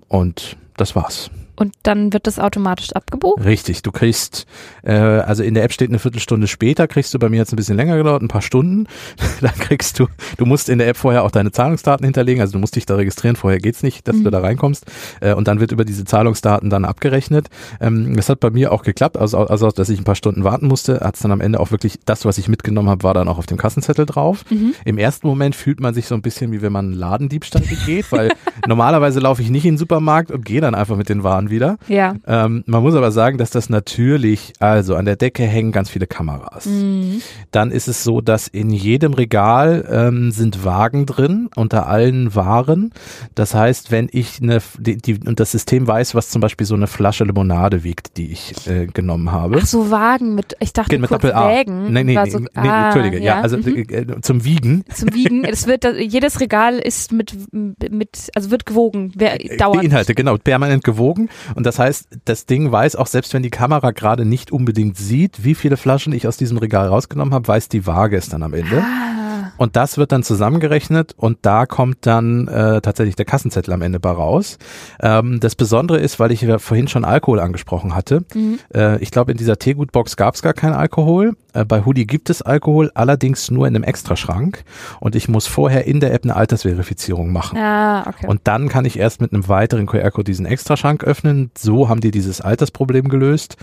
[0.08, 1.30] Und das war's.
[1.56, 3.44] Und dann wird das automatisch abgebucht.
[3.44, 4.46] Richtig, du kriegst,
[4.82, 7.56] äh, also in der App steht eine Viertelstunde später, kriegst du bei mir jetzt ein
[7.56, 8.86] bisschen länger gedauert, ein paar Stunden.
[9.40, 12.58] Dann kriegst du, du musst in der App vorher auch deine Zahlungsdaten hinterlegen, also du
[12.58, 14.24] musst dich da registrieren, vorher geht's nicht, dass Mhm.
[14.24, 14.84] du da reinkommst.
[15.20, 17.48] Äh, und dann wird über diese Zahlungsdaten dann abgerechnet.
[17.80, 20.66] Ähm, das hat bei mir auch geklappt, also, also dass ich ein paar Stunden warten
[20.66, 23.38] musste, hat's dann am Ende auch wirklich, das, was ich mitgenommen habe, war dann auch
[23.38, 24.44] auf dem Kassenzettel drauf.
[24.50, 24.74] Mhm.
[24.84, 28.06] Im ersten Moment fühlt man sich so ein bisschen wie wenn man einen Ladendiebstahl begeht,
[28.10, 28.30] weil
[28.66, 31.50] normalerweise laufe ich nicht in den Supermarkt und gehe dann einfach mit den Waren schon
[31.50, 31.76] wieder.
[31.88, 32.14] Ja.
[32.26, 36.06] Ähm, man muss aber sagen, dass das natürlich, also an der Decke hängen ganz viele
[36.06, 36.66] Kameras.
[36.66, 37.20] Mhm.
[37.50, 42.92] Dann ist es so, dass in jedem Regal ähm, sind Wagen drin unter allen Waren.
[43.34, 46.74] Das heißt, wenn ich eine, die, die, und das System weiß, was zum Beispiel so
[46.74, 49.58] eine Flasche Limonade wiegt, die ich äh, genommen habe.
[49.60, 51.48] Ach so, Wagen mit, ich dachte Geht mit Doppel A.
[51.48, 51.92] Wägen.
[51.92, 53.22] Nee, nee, nee, so, nee, ah, Entschuldige.
[53.22, 53.84] Ja, also mhm.
[53.88, 54.84] äh, zum Wiegen.
[54.92, 55.44] zum Wiegen.
[55.44, 59.82] Es wird, jedes Regal ist mit, mit, also wird gewogen, wer, dauernd.
[59.82, 61.28] Die Inhalte, genau, permanent gewogen.
[61.54, 65.44] Und das heißt, das Ding weiß auch, selbst wenn die Kamera gerade nicht unbedingt sieht,
[65.44, 68.54] wie viele Flaschen ich aus diesem Regal rausgenommen habe, weiß die Waage es dann am
[68.54, 68.82] Ende.
[68.82, 73.82] Ah, Und das wird dann zusammengerechnet und da kommt dann äh, tatsächlich der Kassenzettel am
[73.82, 74.58] Ende bei raus.
[75.00, 78.24] Ähm, das Besondere ist, weil ich ja vorhin schon Alkohol angesprochen hatte.
[78.34, 78.58] mhm.
[78.74, 81.34] Äh, ich glaube, in dieser Teegutbox gab es gar keinen Alkohol.
[81.54, 84.64] Äh, bei Hoodie gibt es Alkohol, allerdings nur in einem Extraschrank.
[85.00, 87.58] Und ich muss vorher in der App eine Altersverifizierung machen.
[87.58, 88.26] ah, okay.
[88.26, 91.50] Und dann kann ich erst mit einem weiteren QR-Code diesen Extraschrank öffnen.
[91.56, 93.56] So haben die dieses Altersproblem gelöst.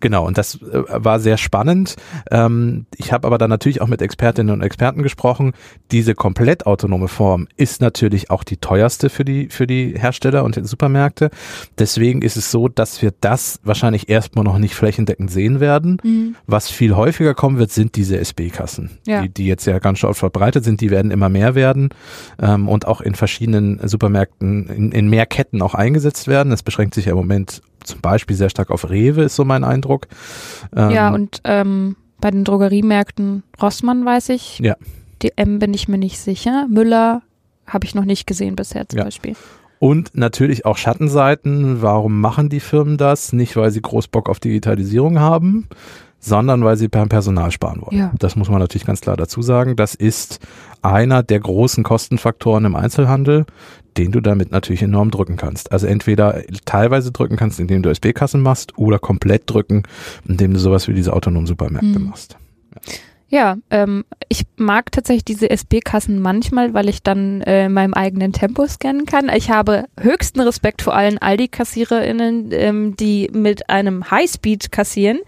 [0.00, 1.96] Genau, und das äh, war sehr spannend.
[2.30, 5.52] Ähm, ich habe aber dann natürlich auch mit Expertinnen und Experten gesprochen.
[5.90, 10.56] Diese komplett autonome Form ist natürlich auch die teuerste für die, für die Hersteller und
[10.56, 11.30] die Supermärkte.
[11.78, 15.98] Deswegen ist es so, dass wir das wahrscheinlich erstmal noch nicht flächendeckend sehen werden.
[16.02, 16.36] Mhm.
[16.46, 19.22] Was viel häufiger kommen wird, sind diese SB-Kassen, Ja.
[19.22, 20.82] die, die jetzt ja ganz stark verbreitet sind.
[20.82, 21.88] Die werden immer mehr werden
[22.38, 26.50] ähm, und auch in verschiedenen Supermärkten, in, in mehr Ketten auch eingesetzt werden.
[26.50, 29.64] Das beschränkt sich ja im Moment zum Beispiel sehr stark auf Rewe, ist so mein
[29.64, 30.08] Eindruck.
[30.76, 34.58] Ähm, ja, und ähm, bei den Drogeriemärkten Rossmann weiß ich.
[34.58, 34.76] Ja.
[35.22, 36.66] Die M bin ich mir nicht sicher.
[36.68, 37.22] Müller
[37.66, 39.04] habe ich noch nicht gesehen bisher zum Ja.
[39.04, 39.34] Beispiel.
[39.80, 41.82] Und natürlich auch Schattenseiten.
[41.82, 43.32] Warum machen die Firmen das?
[43.32, 45.68] Nicht, weil sie groß Bock auf Digitalisierung haben,
[46.20, 47.96] sondern weil sie beim Personal sparen wollen.
[47.96, 48.12] Ja.
[48.18, 49.76] Das muss man natürlich ganz klar dazu sagen.
[49.76, 50.40] Das ist
[50.82, 53.46] einer der großen Kostenfaktoren im Einzelhandel,
[53.96, 55.72] den du damit natürlich enorm drücken kannst.
[55.72, 59.82] Also entweder teilweise drücken kannst, indem du SB-Kassen machst, oder komplett drücken,
[60.26, 62.06] indem du sowas wie diese autonomen Supermärkte Mhm.
[62.06, 62.36] machst.
[63.30, 68.32] Ja, ähm, ich mag tatsächlich diese SB-Kassen manchmal, weil ich dann äh, in meinem eigenen
[68.32, 69.28] Tempo scannen kann.
[69.28, 75.18] Ich habe höchsten Respekt vor allen Aldi-KassiererInnen, ähm, die mit einem Highspeed kassieren,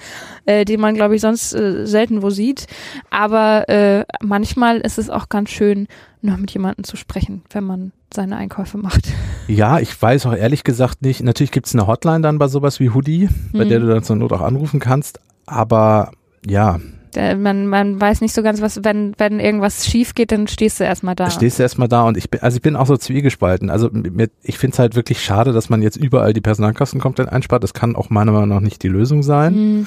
[0.46, 2.66] äh, die man, glaube ich, sonst äh, selten wo sieht.
[3.10, 5.86] Aber äh, manchmal ist es auch ganz schön,
[6.22, 9.08] noch mit jemandem zu sprechen, wenn man seine Einkäufe macht.
[9.46, 11.22] Ja, ich weiß auch ehrlich gesagt nicht.
[11.22, 13.68] Natürlich gibt's eine Hotline dann bei sowas wie Hoodie, bei Mhm.
[13.68, 15.20] der du dann zur Not auch anrufen kannst.
[15.46, 16.10] Aber
[16.46, 16.80] ja,
[17.16, 20.80] Äh, man, man weiß nicht so ganz, was, wenn, wenn irgendwas schief geht, dann stehst
[20.80, 21.30] du erstmal da.
[21.30, 23.70] stehst du erstmal da und ich bin, also ich bin auch so zwiegespalten.
[23.70, 27.28] Also mir, ich finde es halt wirklich schade, dass man jetzt überall die Personalkosten komplett
[27.28, 27.62] einspart.
[27.62, 29.54] Das kann auch meiner Meinung nach nicht die Lösung sein.
[29.54, 29.86] Mhm.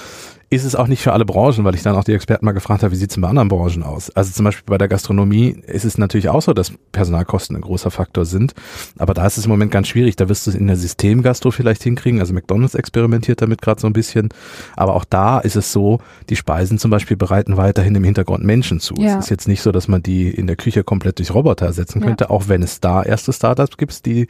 [0.54, 2.84] Ist es auch nicht für alle Branchen, weil ich dann auch die Experten mal gefragt
[2.84, 4.12] habe, wie sieht es bei anderen Branchen aus?
[4.12, 7.90] Also zum Beispiel bei der Gastronomie ist es natürlich auch so, dass Personalkosten ein großer
[7.90, 8.54] Faktor sind.
[9.00, 10.16] Aber da ist es im Moment ganz schwierig.
[10.16, 12.20] Da wirst du es in der Systemgastro vielleicht hinkriegen.
[12.20, 14.30] Also McDonalds experimentiert damit gerade so ein bisschen.
[14.76, 18.80] Aber auch da ist es so, die Speisen zum Beispiel bereiten weiterhin im Hintergrund Menschen
[18.80, 18.94] zu.
[18.98, 19.18] Ja.
[19.18, 22.02] Es ist jetzt nicht so, dass man die in der Küche komplett durch Roboter ersetzen
[22.02, 22.08] Ja.
[22.08, 24.28] könnte, auch wenn es da erste Startups gibt, die,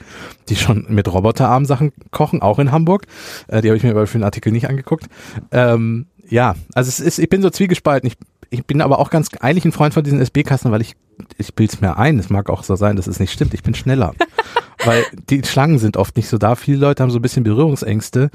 [0.47, 3.07] die schon mit Roboterarmen Sachen kochen, auch in Hamburg.
[3.47, 5.07] Äh, die habe ich mir aber für den Artikel nicht angeguckt.
[5.51, 8.07] Ähm, ja, also es ist, ich bin so zwiegespalten.
[8.07, 8.17] Ich,
[8.49, 10.95] ich bin aber auch ganz eigentlich ein Freund von diesen SB-Kassen, weil ich,
[11.37, 12.19] ich bild's mir ein.
[12.19, 13.53] Es mag auch so sein, dass es nicht stimmt.
[13.53, 14.13] Ich bin schneller.
[14.85, 16.55] weil die Schlangen sind oft nicht so da.
[16.55, 18.29] Viele Leute haben so ein bisschen Berührungsängste.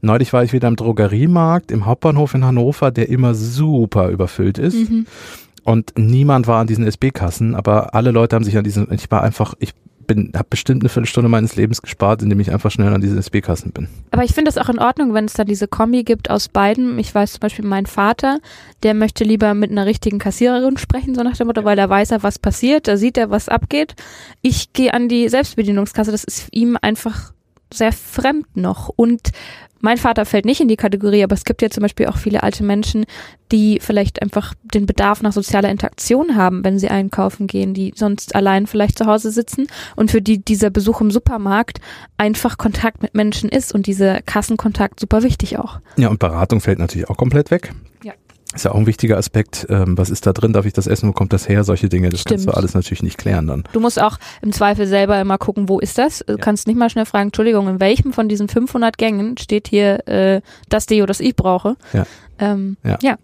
[0.00, 4.90] Neulich war ich wieder im Drogeriemarkt im Hauptbahnhof in Hannover, der immer super überfüllt ist.
[4.90, 5.06] Mhm.
[5.64, 9.22] Und niemand war an diesen SB-Kassen, aber alle Leute haben sich an diesen, ich war
[9.22, 9.74] einfach, ich
[10.14, 13.72] bin, habe bestimmt eine Viertelstunde meines Lebens gespart, indem ich einfach schnell an diesen SB-Kassen
[13.72, 13.88] bin.
[14.10, 16.98] Aber ich finde das auch in Ordnung, wenn es da diese Kombi gibt aus beiden.
[16.98, 18.40] Ich weiß zum Beispiel, mein Vater,
[18.82, 22.10] der möchte lieber mit einer richtigen Kassiererin sprechen, so nach dem Motto, weil da weiß
[22.10, 23.94] er, was passiert, da sieht er, was abgeht.
[24.42, 27.32] Ich gehe an die Selbstbedienungskasse, das ist ihm einfach
[27.74, 28.88] sehr fremd noch.
[28.88, 29.30] Und
[29.82, 32.44] mein Vater fällt nicht in die Kategorie, aber es gibt ja zum Beispiel auch viele
[32.44, 33.04] alte Menschen,
[33.50, 38.36] die vielleicht einfach den Bedarf nach sozialer Interaktion haben, wenn sie einkaufen gehen, die sonst
[38.36, 41.80] allein vielleicht zu Hause sitzen und für die dieser Besuch im Supermarkt
[42.16, 45.80] einfach Kontakt mit Menschen ist und dieser Kassenkontakt super wichtig auch.
[45.96, 47.72] Ja, und Beratung fällt natürlich auch komplett weg.
[48.52, 48.56] Ja.
[48.56, 49.66] Ist ja auch ein wichtiger Aspekt.
[49.70, 50.52] Ähm, was ist da drin?
[50.52, 51.08] Darf ich das essen?
[51.08, 51.64] Wo kommt das her?
[51.64, 52.56] Solche Dinge, das kannst du Stimmt.
[52.56, 53.64] alles natürlich nicht klären dann.
[53.72, 56.22] Du musst auch im Zweifel selber immer gucken, wo ist das?
[56.26, 60.06] Du kannst nicht mal schnell fragen, Entschuldigung, in welchem von diesen 500 Gängen steht hier
[60.06, 61.76] äh, das Deo, das ich brauche?
[61.92, 62.06] Ja.
[62.38, 62.98] Ähm, Ja.
[63.02, 63.16] ja.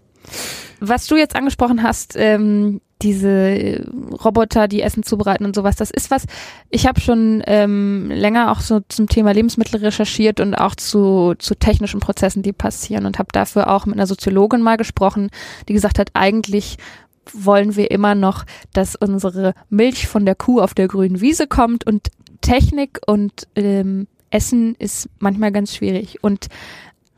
[0.81, 3.85] Was du jetzt angesprochen hast, ähm, diese äh,
[4.25, 6.25] Roboter, die Essen zubereiten und sowas, das ist was,
[6.71, 11.55] ich habe schon ähm, länger auch so zum Thema Lebensmittel recherchiert und auch zu, zu
[11.55, 15.31] technischen Prozessen, die passieren und habe dafür auch mit einer Soziologin mal gesprochen,
[15.69, 16.77] die gesagt hat, eigentlich
[17.33, 21.87] wollen wir immer noch, dass unsere Milch von der Kuh auf der grünen Wiese kommt
[21.87, 22.09] und
[22.41, 26.23] Technik und ähm, Essen ist manchmal ganz schwierig.
[26.23, 26.49] Und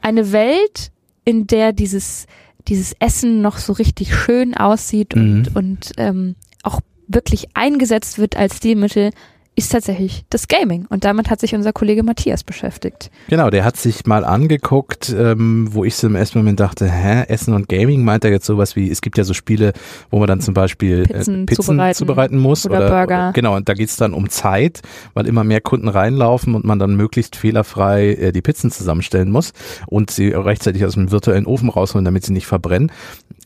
[0.01, 0.91] eine Welt,
[1.25, 2.27] in der dieses,
[2.69, 5.57] dieses Essen noch so richtig schön aussieht und, Mhm.
[5.57, 9.11] und ähm, auch wirklich eingesetzt wird als Stilmittel,
[9.57, 10.87] ist tatsächlich das Gaming.
[10.89, 13.11] Und damit hat sich unser Kollege Matthias beschäftigt.
[13.29, 17.25] Genau, der hat sich mal angeguckt, ähm, wo ich so im ersten Moment dachte, hä,
[17.29, 19.73] Essen und Gaming meint er jetzt sowas wie, es gibt ja so Spiele,
[20.11, 23.33] wo man dann zum Beispiel Pizzen äh, Pizzen zubereiten zubereiten, muss oder Burger.
[23.35, 24.81] genau, und da geht's dann um Zeit,
[25.15, 29.53] weil immer mehr Kunden reinlaufen und man dann möglichst fehlerfrei äh, die Pizzen zusammenstellen muss
[29.87, 32.91] und sie rechtzeitig aus dem virtuellen Ofen rausholen, damit sie nicht verbrennen.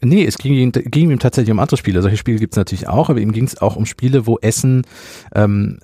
[0.02, 2.02] Nee, es ging, ihm- ging ihm tatsächlich um andere Spiele.
[2.02, 4.82] Solche Spiele gibt's natürlich auch, aber ihm ging es auch um Spiele, wo Essen
[5.34, 5.78] ähm,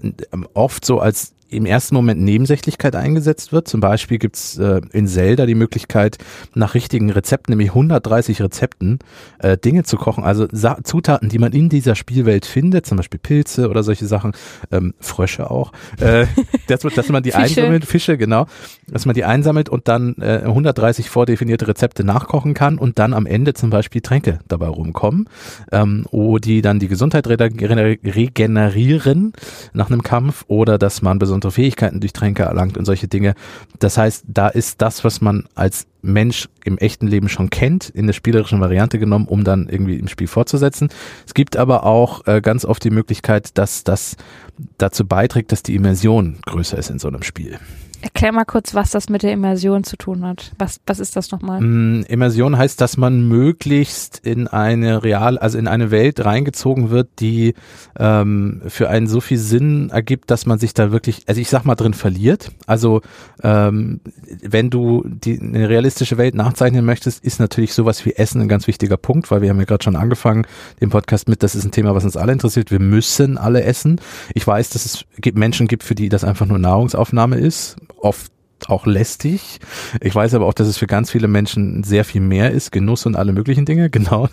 [0.54, 3.68] oft so als im ersten Moment Nebensächlichkeit eingesetzt wird.
[3.68, 6.18] Zum Beispiel gibt's äh, in Zelda die Möglichkeit,
[6.54, 8.98] nach richtigen Rezepten, nämlich 130 Rezepten,
[9.38, 10.24] äh, Dinge zu kochen.
[10.24, 14.32] Also Sa Zutaten, die man in dieser Spielwelt findet, zum Beispiel Pilze oder solche Sachen,
[14.70, 16.26] ähm, Frösche auch, äh,
[16.68, 17.42] dass, man- dass man die Fische.
[17.60, 18.46] einsammelt, Fische, genau,
[18.88, 23.26] dass man die einsammelt und dann äh, 130 vordefinierte Rezepte nachkochen kann und dann am
[23.26, 25.28] Ende zum Beispiel Tränke dabei rumkommen,
[25.72, 29.32] ähm, wo die dann die Gesundheit regener- regenerieren
[29.72, 33.34] nach einem Kampf oder dass man besondere Fähigkeiten durch Tränke erlangt und solche Dinge.
[33.78, 38.06] Das heißt, da ist das, was man als Mensch im echten Leben schon kennt, in
[38.06, 40.88] der spielerischen Variante genommen, um dann irgendwie im Spiel fortzusetzen.
[41.26, 44.16] Es gibt aber auch äh, ganz oft die Möglichkeit, dass das
[44.78, 47.58] dazu beiträgt, dass die Immersion größer ist in so einem Spiel.
[48.02, 50.52] Erklär mal kurz, was das mit der Immersion zu tun hat.
[50.58, 51.60] Was, was ist das nochmal?
[51.60, 57.08] Mm, Immersion heißt, dass man möglichst in eine real, also in eine Welt reingezogen wird,
[57.20, 57.54] die
[57.98, 61.64] ähm, für einen so viel Sinn ergibt, dass man sich da wirklich, also ich sag
[61.64, 62.52] mal drin verliert.
[62.66, 63.02] Also
[63.42, 64.00] ähm,
[64.42, 68.66] wenn du die, eine realistische Welt nachzeichnen möchtest, ist natürlich sowas wie Essen ein ganz
[68.66, 70.46] wichtiger Punkt, weil wir haben ja gerade schon angefangen,
[70.80, 72.70] den Podcast mit, das ist ein Thema, was uns alle interessiert.
[72.70, 74.00] Wir müssen alle essen.
[74.34, 77.76] Ich weiß, dass es gibt Menschen gibt, für die das einfach nur Nahrungsaufnahme ist.
[78.00, 78.32] Oft
[78.68, 79.58] auch lästig.
[80.00, 83.06] Ich weiß aber auch, dass es für ganz viele Menschen sehr viel mehr ist, Genuss
[83.06, 83.88] und alle möglichen Dinge.
[84.00, 84.28] Genau.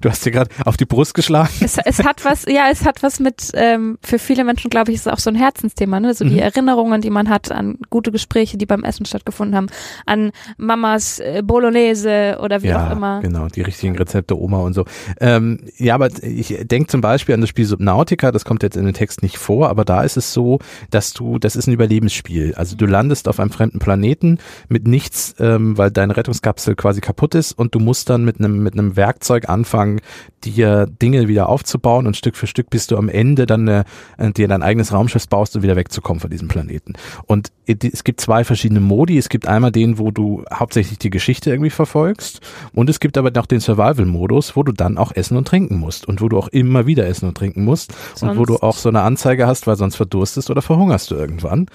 [0.00, 1.50] Du hast dir gerade auf die Brust geschlagen.
[1.60, 4.96] Es, es hat was, ja, es hat was mit, ähm, für viele Menschen, glaube ich,
[4.96, 6.14] ist es auch so ein Herzensthema, ne?
[6.14, 6.38] So die Mhm.
[6.40, 9.66] Erinnerungen, die man hat an gute Gespräche, die beim Essen stattgefunden haben,
[10.06, 13.20] an Mamas äh, Bolognese oder wie auch immer.
[13.20, 14.84] genau, die richtigen Rezepte, Oma und so.
[15.20, 18.84] Ähm, ja, aber ich denke zum Beispiel an das Spiel Subnautica, das kommt jetzt in
[18.84, 20.58] den Text nicht vor, aber da ist es so,
[20.90, 22.54] dass du, das ist ein Überlebensspiel.
[22.54, 27.34] Also du landest auf einem fremden Planeten mit nichts, ähm, weil deine Rettungskapsel quasi kaputt
[27.34, 30.00] ist und du musst dann mit einem mit einem Werkzeug anfangen,
[30.44, 33.84] dir Dinge wieder aufzubauen und Stück für Stück bis du am Ende dann äh,
[34.36, 36.94] dir dein eigenes Raumschiff baust und wieder wegzukommen von diesem Planeten.
[37.26, 39.16] Und es gibt zwei verschiedene Modi.
[39.16, 42.40] Es gibt einmal den, wo du hauptsächlich die Geschichte irgendwie verfolgst
[42.74, 46.06] und es gibt aber noch den Survival-Modus, wo du dann auch essen und trinken musst
[46.06, 48.76] und wo du auch immer wieder essen und trinken musst und wo du Sonst- auch
[48.76, 51.66] so eine Anzeige hast, weil sonst verdurstest oder verhungerst du irgendwann.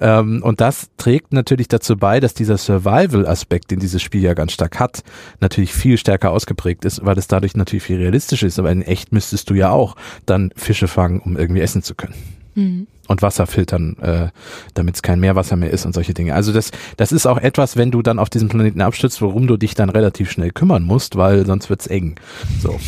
[0.00, 4.52] Ähm, und das trägt natürlich dazu bei, dass dieser Survival-Aspekt, den dieses Spiel ja ganz
[4.52, 5.02] stark hat,
[5.40, 8.60] natürlich viel stärker ausgeprägt ist, weil es dadurch natürlich viel realistischer ist.
[8.60, 12.14] Aber in echt müsstest du ja auch dann Fische fangen, um irgendwie essen zu können
[12.56, 12.86] Mhm.
[13.06, 14.28] und Wasser filtern, äh,
[14.74, 16.34] damit es kein Meerwasser mehr ist und solche Dinge.
[16.34, 19.56] Also das, das ist auch etwas, wenn du dann auf diesem Planeten abstürzt, worum du
[19.56, 22.16] dich dann relativ schnell kümmern musst, weil sonst wird's eng.
[22.60, 22.80] So.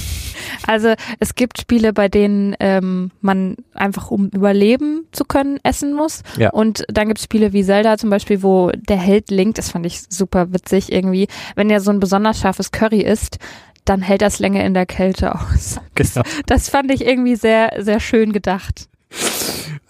[0.66, 6.22] Also es gibt Spiele, bei denen ähm, man einfach, um überleben zu können, essen muss.
[6.38, 6.50] Ja.
[6.50, 9.86] Und dann gibt es Spiele wie Zelda zum Beispiel, wo der Held Link, das fand
[9.86, 13.38] ich super witzig irgendwie, wenn er so ein besonders scharfes Curry isst,
[13.84, 15.80] dann hält das länger in der Kälte aus.
[15.94, 16.22] Genau.
[16.46, 18.88] Das fand ich irgendwie sehr, sehr schön gedacht.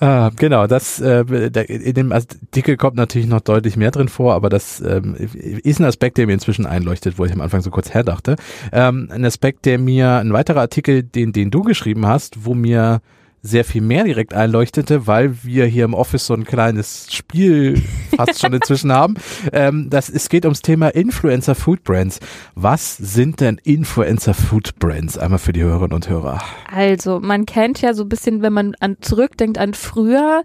[0.00, 1.22] Ah, genau, das äh,
[1.66, 5.85] in dem Artikel kommt natürlich noch deutlich mehr drin vor, aber das ähm, ist ein
[5.85, 8.37] Aspekt, der mir inzwischen einleuchtet, wo ich am Anfang so kurz herdachte.
[8.70, 13.00] Ähm, ein Aspekt, der mir, ein weiterer Artikel, den, den du geschrieben hast, wo mir
[13.42, 17.83] sehr viel mehr direkt einleuchtete, weil wir hier im Office so ein kleines Spiel
[18.16, 19.14] fast schon inzwischen haben.
[19.53, 22.18] Ähm, das, es geht ums Thema Influencer Food Brands.
[22.55, 25.16] Was sind denn Influencer Food Brands?
[25.16, 26.42] Einmal für die Hörerinnen und Hörer.
[26.70, 30.42] Also, man kennt ja so ein bisschen, wenn man an zurückdenkt an früher,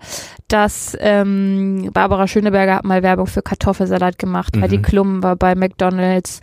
[0.53, 4.61] dass ähm, Barbara Schöneberger hat mal Werbung für Kartoffelsalat gemacht, Mhm.
[4.61, 6.41] Heidi Klum war bei McDonalds.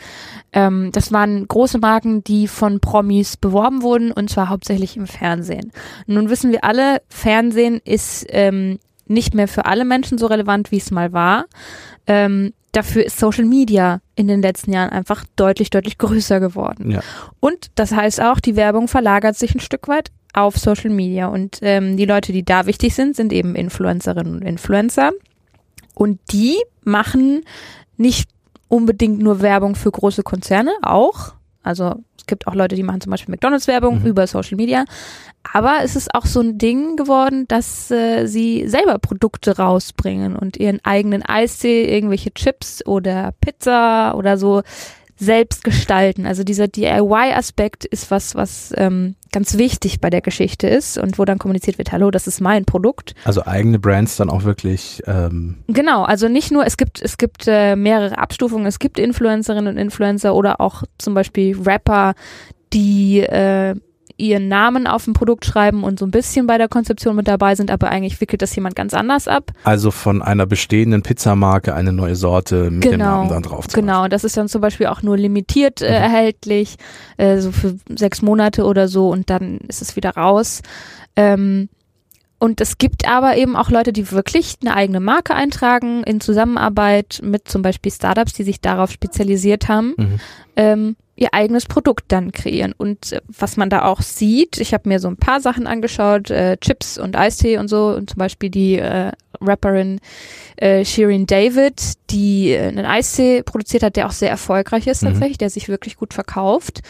[0.52, 5.70] Ähm, das waren große Marken, die von Promis beworben wurden und zwar hauptsächlich im Fernsehen.
[6.06, 10.78] Nun wissen wir alle, Fernsehen ist ähm, nicht mehr für alle Menschen so relevant, wie
[10.78, 11.44] es mal war.
[12.08, 16.90] Ähm, dafür ist Social Media in den letzten Jahren einfach deutlich, deutlich größer geworden.
[16.90, 17.00] Ja.
[17.38, 21.26] Und das heißt auch, die Werbung verlagert sich ein Stück weit auf Social Media.
[21.28, 25.12] Und ähm, die Leute, die da wichtig sind, sind eben Influencerinnen und Influencer.
[25.94, 27.42] Und die machen
[27.96, 28.28] nicht
[28.68, 33.10] unbedingt nur Werbung für große Konzerne, auch, Also es gibt auch Leute, die machen zum
[33.10, 34.06] Beispiel McDonalds-Werbung Mhm.
[34.06, 34.84] über Social Media.
[35.52, 40.56] Aber es ist auch so ein Ding geworden, dass äh, sie selber Produkte rausbringen und
[40.56, 44.62] ihren eigenen Eistee, irgendwelche Chips oder Pizza oder so
[45.16, 46.24] selbst gestalten.
[46.24, 51.24] Also dieser DIY-Aspekt ist was, was ähm, ganz wichtig bei der Geschichte ist und wo
[51.24, 53.14] dann kommuniziert wird, hallo, das ist mein Produkt.
[53.24, 57.46] Also eigene Brands dann auch wirklich, ähm, Genau, also nicht nur, es gibt, es gibt
[57.46, 62.14] äh, mehrere Abstufungen, es gibt Influencerinnen und Influencer oder auch zum Beispiel Rapper,
[62.72, 63.74] die äh,
[64.20, 67.54] ihren Namen auf ein Produkt schreiben und so ein bisschen bei der Konzeption mit dabei
[67.54, 69.50] sind, aber eigentlich wickelt das jemand ganz anders ab.
[69.64, 73.66] also von einer bestehenden Pizzamarke eine neue Sorte mit dem Genau, Namen dann drauf.
[73.68, 75.94] zum Genau, das ist dann zum Beispiel auch nur limitiert äh, Mhm.
[75.94, 76.76] erhältlich,
[77.16, 80.62] äh, so für sechs Monate oder so und dann ist es wieder raus.
[81.16, 81.68] Ähm,
[82.38, 87.20] und es gibt aber eben auch Leute, die wirklich eine eigene Marke eintragen in Zusammenarbeit
[87.22, 90.20] mit zum Beispiel Startups, die sich darauf spezialisiert haben, Mhm.
[90.56, 92.74] ähm, ihr eigenes Produkt dann kreieren.
[92.76, 96.30] Und äh, was man da auch sieht, ich habe mir so ein paar Sachen angeschaut,
[96.30, 100.00] äh, Chips und Eistee und so, und zum Beispiel die äh, Rapperin
[100.56, 105.08] äh, Shirin David, die äh, einen Eistee produziert hat, der auch sehr erfolgreich ist Mhm.
[105.08, 106.80] tatsächlich, der sich wirklich gut verkauft.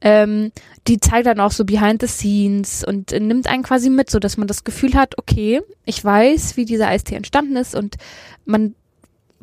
[0.00, 0.52] Ähm,
[0.88, 4.20] die zeigt dann auch so behind the scenes und äh, nimmt einen quasi mit, so
[4.20, 7.96] dass man das Gefühl hat, okay, ich weiß, wie dieser Eistee entstanden ist und
[8.44, 8.74] man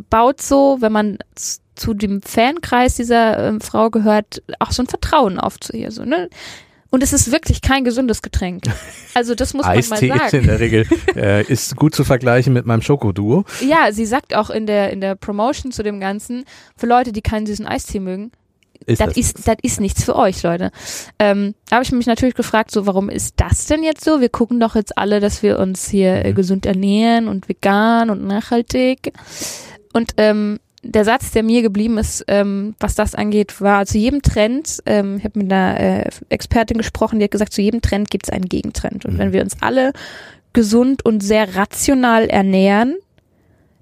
[0.10, 1.18] baut so, wenn man
[1.80, 6.04] zu dem Fankreis dieser ähm, Frau gehört, auch so ein Vertrauen auf zu ihr, so,
[6.04, 6.30] ne?
[6.92, 8.64] Und es ist wirklich kein gesundes Getränk.
[9.14, 10.38] Also das muss man Eistee mal ist sagen.
[10.44, 13.46] in der Regel äh, ist gut zu vergleichen mit meinem Schokoduo.
[13.62, 17.22] Ja, sie sagt auch in der in der Promotion zu dem Ganzen, für Leute, die
[17.22, 18.32] keinen süßen Eistee mögen,
[18.88, 20.72] Ist das das ist, das ist nichts für euch, Leute.
[21.20, 24.20] Ähm, da habe ich mich natürlich gefragt, so, warum ist das denn jetzt so?
[24.20, 26.36] Wir gucken doch jetzt alle, dass wir uns hier äh, Mhm.
[26.36, 29.14] gesund ernähren und vegan und nachhaltig.
[29.94, 34.22] Und ähm, der Satz, der mir geblieben ist, ähm, was das angeht, war zu jedem
[34.22, 38.10] Trend, ähm, ich habe mit einer äh, Expertin gesprochen, die hat gesagt, zu jedem Trend
[38.10, 39.06] gibt es einen Gegentrend.
[39.06, 39.18] Und Mhm.
[39.18, 39.92] wenn wir uns alle
[40.54, 42.96] gesund und sehr rational ernähren,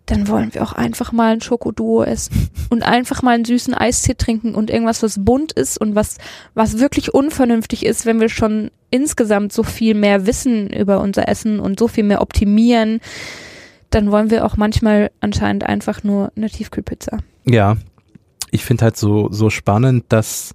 [0.07, 4.15] dann wollen wir auch einfach mal ein Schokoduo essen und einfach mal einen süßen Eistee
[4.15, 6.17] trinken und irgendwas, was bunt ist und was,
[6.53, 11.59] was wirklich unvernünftig ist, wenn wir schon insgesamt so viel mehr wissen über unser Essen
[11.59, 13.01] und so viel mehr optimieren,
[13.89, 17.19] dann wollen wir auch manchmal anscheinend einfach nur eine Tiefkühlpizza.
[17.45, 17.77] Ja,
[18.51, 20.53] ich finde halt so, so spannend, dass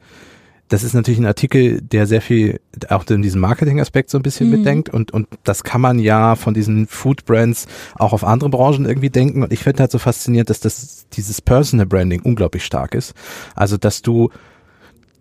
[0.68, 4.48] das ist natürlich ein Artikel, der sehr viel auch in diesem Marketing-Aspekt so ein bisschen
[4.48, 4.56] Mhm.
[4.56, 7.66] mitdenkt und, und das kann man ja von diesen Food-Brands
[7.96, 11.42] auch auf andere Branchen irgendwie denken und ich finde halt so faszinierend, dass das dieses
[11.42, 13.12] Personal Branding unglaublich stark ist.
[13.54, 14.30] Also, dass du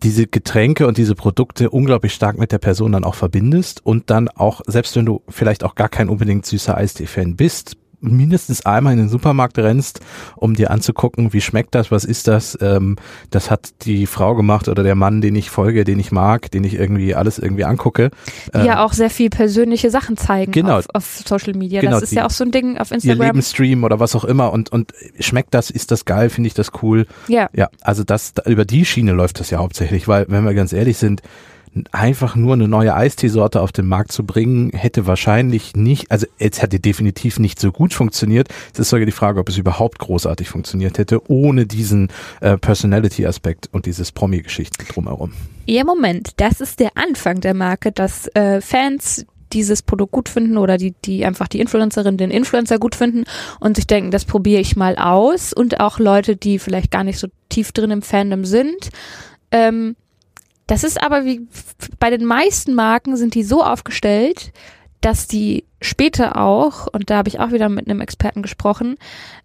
[0.04, 4.30] diese Getränke und diese Produkte unglaublich stark mit der Person dann auch verbindest und dann
[4.30, 9.00] auch, selbst wenn du vielleicht auch gar kein unbedingt süßer Eistee-Fan bist, mindestens einmal in
[9.00, 10.02] den Supermarkt rennst,
[10.36, 12.98] um dir anzugucken, wie schmeckt das, was ist das, ähm,
[13.30, 16.64] das hat die Frau gemacht oder der Mann, den ich folge, den ich mag, den
[16.64, 18.10] ich irgendwie alles irgendwie angucke.
[18.54, 20.80] Die Ähm, ja auch sehr viel persönliche Sachen zeigen Genau.
[20.80, 21.82] auf, auf Social Media.
[21.82, 23.26] Genau, das ist die- ja auch so ein Ding auf ihr Instagram.
[23.28, 26.72] Lebensstream oder was auch immer und, und schmeckt das, ist das geil, finde ich das
[26.82, 27.06] cool.
[27.28, 30.54] Ja, Ja, also das, da- über die Schiene läuft das ja hauptsächlich, weil, wenn wir
[30.54, 31.22] ganz ehrlich sind,
[31.91, 36.62] einfach nur eine neue Eisteesorte auf den Markt zu bringen, hätte wahrscheinlich nicht, also es
[36.62, 38.49] hätte definitiv nicht so gut funktioniert.
[38.73, 42.10] Es ist sogar die Frage, ob es überhaupt großartig funktioniert hätte, ohne diesen
[42.41, 45.34] äh, Personality-Aspekt und dieses Promi-Geschichten drumherum.
[45.65, 50.57] Ja, Moment, das ist der Anfang der Marke, dass äh, Fans dieses Produkt gut finden
[50.57, 53.25] oder die, die einfach die Influencerin, den Influencer gut finden
[53.60, 57.19] und sich denken, das probiere ich mal aus und auch Leute, die vielleicht gar nicht
[57.19, 58.89] so tief drin im Fandom sind.
[59.51, 59.95] Ähm,
[60.71, 61.45] das ist aber wie
[61.99, 64.53] bei den meisten Marken sind die so aufgestellt,
[65.01, 68.95] dass die später auch, und da habe ich auch wieder mit einem Experten gesprochen,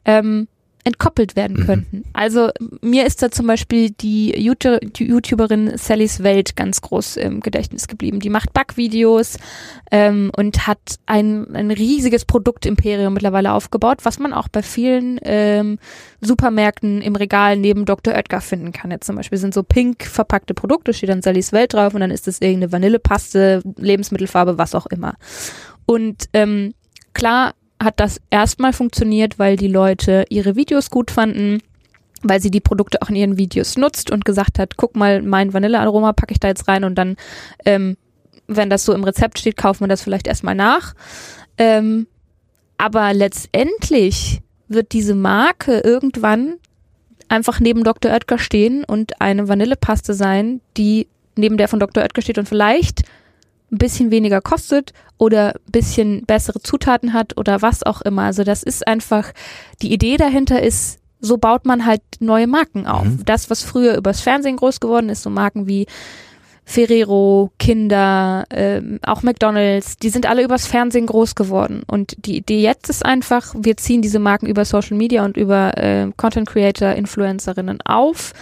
[0.04, 0.46] ähm,
[0.86, 1.66] entkoppelt werden Mhm.
[1.66, 2.04] könnten.
[2.12, 7.40] Also mir ist da zum Beispiel die, YouTube die YouTuberin Sallys Welt ganz groß im
[7.40, 8.20] Gedächtnis geblieben.
[8.20, 9.38] Die macht Backvideos
[9.90, 15.80] ähm, und hat ein, ein riesiges Produktimperium mittlerweile aufgebaut, was man auch bei vielen ähm,
[16.20, 18.14] Supermärkten im Regal neben Dr.
[18.14, 18.92] Oetker finden kann.
[18.92, 22.12] Jetzt zum Beispiel sind so pink verpackte Produkte, steht dann Sallys Welt drauf und dann
[22.12, 25.14] ist es irgendeine Vanillepaste, Lebensmittelfarbe, was auch immer.
[25.84, 26.74] Und ähm,
[27.12, 31.62] klar hat das erstmal funktioniert, weil die Leute ihre Videos gut fanden,
[32.22, 35.52] weil sie die Produkte auch in ihren Videos nutzt und gesagt hat, guck mal, mein
[35.52, 37.16] Vanillearoma packe ich da jetzt rein und dann,
[37.64, 37.96] ähm,
[38.46, 40.94] wenn das so im Rezept steht, kaufen wir das vielleicht erstmal nach.
[41.58, 42.06] Ähm,
[42.78, 46.54] aber letztendlich wird diese Marke irgendwann
[47.28, 48.12] einfach neben Dr.
[48.12, 52.02] Oetker stehen und eine Vanillepaste sein, die neben der von Dr.
[52.02, 53.02] Oetker steht und vielleicht
[53.72, 58.22] ein bisschen weniger kostet oder ein bisschen bessere Zutaten hat oder was auch immer.
[58.22, 59.32] Also das ist einfach,
[59.82, 63.04] die Idee dahinter ist, so baut man halt neue Marken auf.
[63.04, 63.24] Mhm.
[63.24, 65.86] Das, was früher übers Fernsehen groß geworden ist, so Marken wie
[66.68, 71.82] Ferrero, Kinder, ähm, auch McDonald's, die sind alle übers Fernsehen groß geworden.
[71.86, 75.78] Und die Idee jetzt ist einfach, wir ziehen diese Marken über Social Media und über
[75.78, 78.32] äh, Content Creator, Influencerinnen auf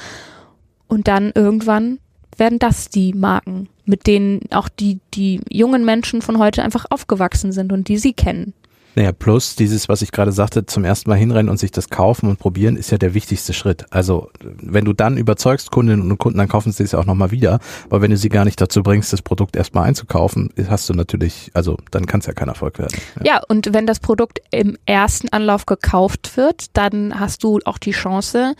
[0.89, 1.99] und dann irgendwann
[2.39, 7.53] werden das die Marken, mit denen auch die, die jungen Menschen von heute einfach aufgewachsen
[7.53, 8.55] sind und die sie kennen.
[8.97, 12.29] Naja, plus dieses, was ich gerade sagte, zum ersten Mal hinrennen und sich das kaufen
[12.29, 13.87] und probieren, ist ja der wichtigste Schritt.
[13.91, 17.31] Also wenn du dann überzeugst Kundinnen und Kunden, dann kaufen sie es ja auch nochmal
[17.33, 17.59] wieder.
[17.87, 21.51] Aber wenn du sie gar nicht dazu bringst, das Produkt erstmal einzukaufen, hast du natürlich,
[21.55, 22.97] also dann kann es ja kein Erfolg werden.
[23.19, 23.35] Ja.
[23.35, 27.93] ja, und wenn das Produkt im ersten Anlauf gekauft wird, dann hast du auch die
[27.93, 28.55] Chance,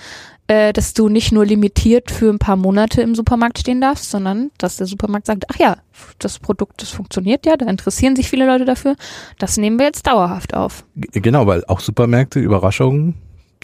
[0.49, 4.51] äh, dass du nicht nur limitiert für ein paar Monate im Supermarkt stehen darfst, sondern
[4.59, 5.79] dass der Supermarkt sagt, ach ja,
[6.19, 8.97] das Produkt, das funktioniert ja, da interessieren sich viele Leute dafür,
[9.39, 10.85] das nehmen wir jetzt dauerhaft auf.
[10.95, 13.15] Genau, weil auch Supermärkte, Überraschungen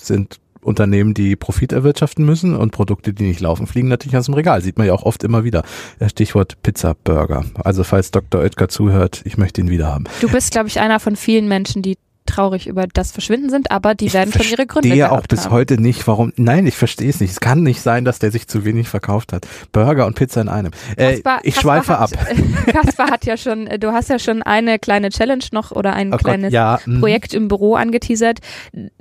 [0.00, 4.34] sind Unternehmen, die Profit erwirtschaften müssen und Produkte, die nicht laufen, fliegen natürlich aus dem
[4.34, 4.60] Regal.
[4.60, 5.64] Sieht man ja auch oft immer wieder.
[6.06, 7.44] Stichwort Pizza Burger.
[7.56, 8.42] Also falls Dr.
[8.42, 10.04] Oetker zuhört, ich möchte ihn wieder haben.
[10.20, 11.96] Du bist, glaube ich, einer von vielen Menschen, die
[12.40, 15.26] traurig über das Verschwinden sind, aber die ich werden schon ihre Gründe Ich verstehe auch
[15.26, 16.32] bis heute nicht, warum.
[16.36, 17.30] Nein, ich verstehe es nicht.
[17.30, 19.46] Es kann nicht sein, dass der sich zu wenig verkauft hat.
[19.72, 20.72] Burger und Pizza in einem.
[20.96, 22.36] Äh, Kaspar, ich Kaspar schweife hat, ab.
[22.66, 26.12] Kaspar hat ja schon, du hast ja schon eine kleine Challenge noch oder ein Oh
[26.12, 27.00] Gott, kleines ja, mhm.
[27.00, 28.38] Projekt im Büro angeteasert.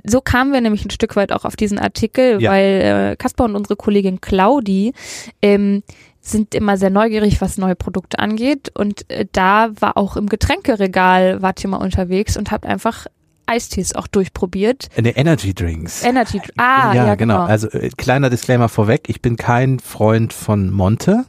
[0.04, 2.50] So kamen wir nämlich ein Stück weit auch auf diesen Artikel, Ja.
[2.50, 4.92] weil äh, Kaspar und unsere Kollegin Claudi
[5.40, 5.82] ähm,
[6.20, 8.70] sind immer sehr neugierig, was neue Produkte angeht.
[8.74, 13.06] Und äh, da war auch im Getränkeregal, mal unterwegs und habt einfach
[13.50, 14.88] Eistees auch durchprobiert.
[14.96, 16.04] Ne, Energy Drinks.
[16.04, 17.42] Energy, ah, ja, genau.
[17.42, 21.24] Also äh, kleiner Disclaimer vorweg, ich bin kein Freund von Monte,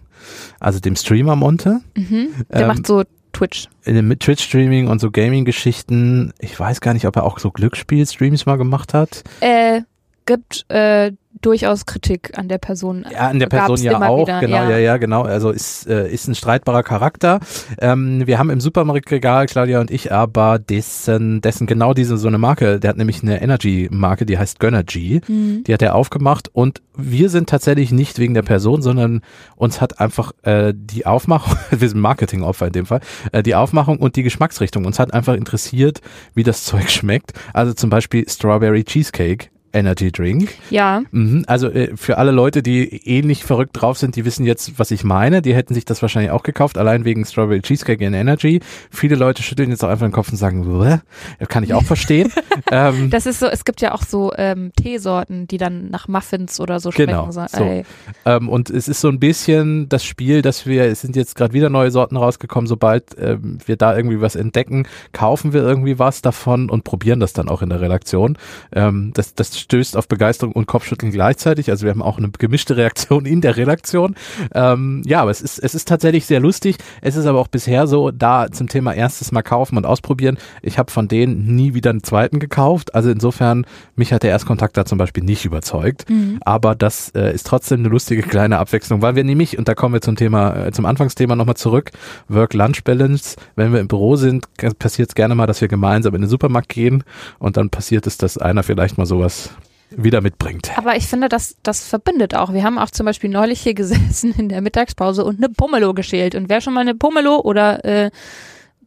[0.60, 1.82] also dem Streamer Monte.
[1.96, 2.30] mhm.
[2.50, 3.04] Der ähm, macht so
[3.34, 3.68] Twitch.
[3.86, 6.34] Mit Twitch-Streaming und so Gaming-Geschichten.
[6.40, 9.24] Ich weiß gar nicht, ob er auch so Glücksspiel-Streams mal gemacht hat.
[9.40, 9.82] Äh,
[10.26, 13.06] gibt äh, durchaus Kritik an der Person.
[13.12, 14.70] Ja, an der Person ja auch, wieder, genau, ja.
[14.72, 14.78] ja.
[14.78, 15.24] ja, genau.
[15.24, 17.40] Also ist, äh, ist ein streitbarer Charakter.
[17.80, 22.38] Ähm, wir haben im Supermarktregal, Claudia und ich, aber dessen, dessen genau diese so eine
[22.38, 25.22] Marke, der hat nämlich eine Energy-Marke, die heißt Gönnergy.
[25.28, 25.64] Mhm.
[25.66, 29.22] Die hat er aufgemacht und wir sind tatsächlich nicht wegen der Person, sondern
[29.56, 34.00] uns hat einfach äh, die Aufmachung, wir sind Marketingopfer in dem Fall, äh, die Aufmachung
[34.00, 34.86] und die Geschmacksrichtung.
[34.86, 36.02] Uns hat einfach interessiert,
[36.34, 37.34] wie das Zeug schmeckt.
[37.54, 39.50] Also zum Beispiel Strawberry Cheesecake.
[39.74, 40.50] Energy Drink.
[40.70, 44.80] Ja, Mhm, also äh, für alle Leute, die ähnlich verrückt drauf sind, die wissen jetzt,
[44.80, 45.42] was ich meine.
[45.42, 48.62] Die hätten sich das wahrscheinlich auch gekauft, allein wegen Strawberry Cheesecake in Energy.
[48.90, 51.02] Viele Leute schütteln jetzt auch einfach den Kopf und sagen,
[51.48, 52.32] kann ich auch verstehen.
[52.72, 56.60] ähm, das ist so, es gibt ja auch so ähm, Teesorten, die dann nach Muffins
[56.60, 57.12] oder so schmecken.
[57.12, 57.84] Genau, So,
[58.26, 61.54] ähm, und es ist so ein bisschen das Spiel, dass wir, es sind jetzt gerade
[61.54, 66.22] wieder neue Sorten rausgekommen, sobald ähm, wir da irgendwie was entdecken, kaufen wir irgendwie was
[66.22, 68.38] davon und probieren das dann auch in der Redaktion.
[68.74, 71.70] Ähm, das, das stößt auf Begeisterung und Kopfschütteln gleichzeitig.
[71.70, 74.16] Also wir haben auch eine gemischte Reaktion in der Redaktion.
[74.54, 76.78] Ähm, ja, aber es ist, es ist tatsächlich sehr lustig.
[77.02, 80.38] Es ist aber auch bisher so, da zum Thema erstes Mal kaufen und ausprobieren.
[80.62, 82.96] Ich habe von denen nie wieder einen zweiten gekauft.
[82.96, 86.10] Also insofern, mich hat der Erstkontakt da zum Beispiel nicht überzeugt.
[86.10, 86.40] Mhm.
[86.42, 89.94] Aber das äh, ist trotzdem eine lustige kleine Abwechslung, weil wir nämlich, und da kommen
[89.94, 91.92] wir zum Thema, äh, zum Anfangsthema nochmal zurück,
[92.28, 93.38] Work-Lunch-Balance.
[93.56, 94.46] Wenn wir im Büro sind,
[94.80, 97.04] passiert es gerne mal, dass wir gemeinsam in den Supermarkt gehen
[97.40, 99.51] und dann passiert es, dass einer vielleicht mal sowas
[99.96, 100.72] wieder mitbringt.
[100.78, 102.54] Aber ich finde, das, das verbindet auch.
[102.54, 106.36] Wir haben auch zum Beispiel neulich hier gesessen in der Mittagspause und eine Pomelo geschält.
[106.36, 108.12] Und wer schon mal eine Pomelo oder äh,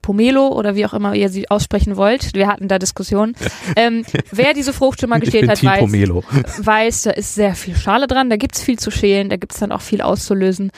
[0.05, 3.35] Pomelo oder wie auch immer ihr sie aussprechen wollt, wir hatten da Diskussionen.
[3.77, 6.23] Ähm, wer diese Frucht schon mal geschält hat, weiß, Pomelo.
[6.59, 9.73] weiß, da ist sehr viel Schale dran, da gibt's viel zu schälen, da gibt's dann
[9.73, 10.71] auch viel auszulösen.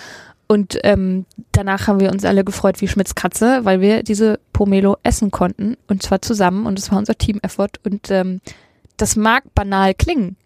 [0.47, 4.97] Und ähm, danach haben wir uns alle gefreut wie Schmitz Katze, weil wir diese Pomelo
[5.03, 8.41] essen konnten und zwar zusammen und es war unser Team-Effort und ähm,
[8.97, 10.37] das mag banal klingen,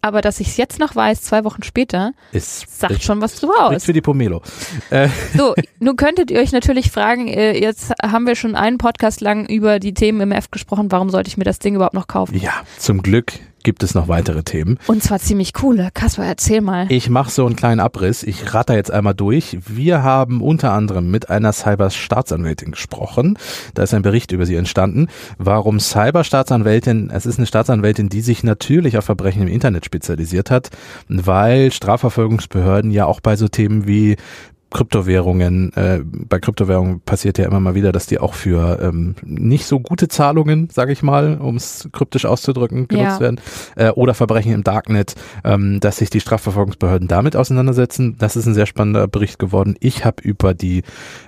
[0.00, 3.34] aber dass ich es jetzt noch weiß, zwei Wochen später, Ist, sagt ist, schon was
[3.40, 3.84] drüber aus.
[3.84, 4.42] für die Pomelo.
[4.90, 9.20] Äh, So, nun könntet ihr euch natürlich fragen, äh, jetzt haben wir schon einen Podcast
[9.20, 12.06] lang über die Themen im F gesprochen, warum sollte ich mir das Ding überhaupt noch
[12.06, 12.36] kaufen?
[12.38, 13.32] ja, zum Glück
[13.62, 14.78] gibt es noch weitere Themen.
[14.86, 15.90] Und zwar ziemlich coole.
[15.92, 16.86] Kasper, erzähl mal.
[16.90, 18.22] Ich mache so einen kleinen Abriss.
[18.22, 19.58] Ich ratter jetzt einmal durch.
[19.66, 23.38] Wir haben unter anderem mit einer Cyber-Staatsanwältin gesprochen.
[23.74, 25.08] Da ist ein Bericht über sie entstanden.
[25.38, 27.10] Warum Cyber-Staatsanwältin?
[27.12, 30.70] Es ist eine Staatsanwältin, die sich natürlich auf Verbrechen im Internet spezialisiert hat,
[31.08, 34.16] weil Strafverfolgungsbehörden ja auch bei so Themen wie
[34.70, 39.64] Kryptowährungen, äh, bei Kryptowährungen passiert ja immer mal wieder, dass die auch für ähm, nicht
[39.66, 43.20] so gute Zahlungen, sage ich mal, um es kryptisch auszudrücken, genutzt Ja.
[43.20, 43.40] werden,
[43.76, 45.14] äh, oder Verbrechen im Darknet,
[45.44, 48.16] ähm, dass sich die Strafverfolgungsbehörden damit auseinandersetzen.
[48.18, 49.74] Das ist ein sehr spannender Bericht geworden.
[49.80, 50.82] Ich habe über die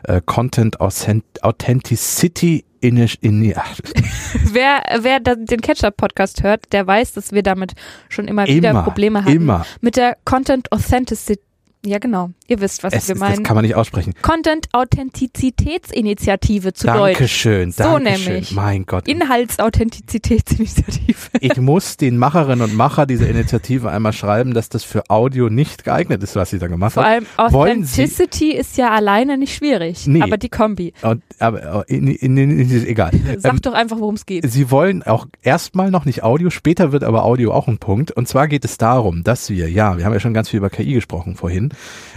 [0.04, 3.62] äh, Content Authent- Authenticity in, in ja.
[4.52, 7.72] wer wer den Ketchup-Podcast hört, der weiß, dass wir damit
[8.08, 9.36] schon immer, wieder Immer, Probleme hatten.
[9.36, 9.66] immer.
[9.80, 11.40] Mit der Content Authenticity.
[11.84, 12.30] Ja, genau.
[12.50, 13.44] Ihr wisst, was Es, wir das meinen.
[13.44, 14.12] kann man nicht aussprechen.
[14.22, 17.16] Content Authentizitätsinitiative zu Deutsch.
[17.18, 18.32] Dankeschön, So Dankeschön.
[18.32, 18.50] nämlich.
[18.52, 19.06] Mein Gott.
[19.06, 21.14] Inhaltsauthentizitätsinitiative.
[21.40, 25.84] Ich muss den Macherinnen und Macher dieser Initiative einmal schreiben, dass das für Audio nicht
[25.84, 27.24] geeignet ist, was sie da gemacht Vor haben.
[27.38, 30.06] allem Wollen Sie- Authenticity ist ja alleine nicht schwierig.
[30.08, 30.20] Nee.
[30.22, 30.92] Aber die Kombi.
[31.02, 33.12] Und, aber in, in, in, in, egal.
[33.38, 34.50] Sag Ähm, doch einfach, worum es geht.
[34.50, 38.10] Sie wollen auch erstmal noch nicht Audio, später wird aber Audio auch ein Punkt.
[38.10, 40.68] Und zwar geht es darum, dass wir, ja, wir haben ja schon ganz viel über
[40.70, 41.68] KI gesprochen vorhin,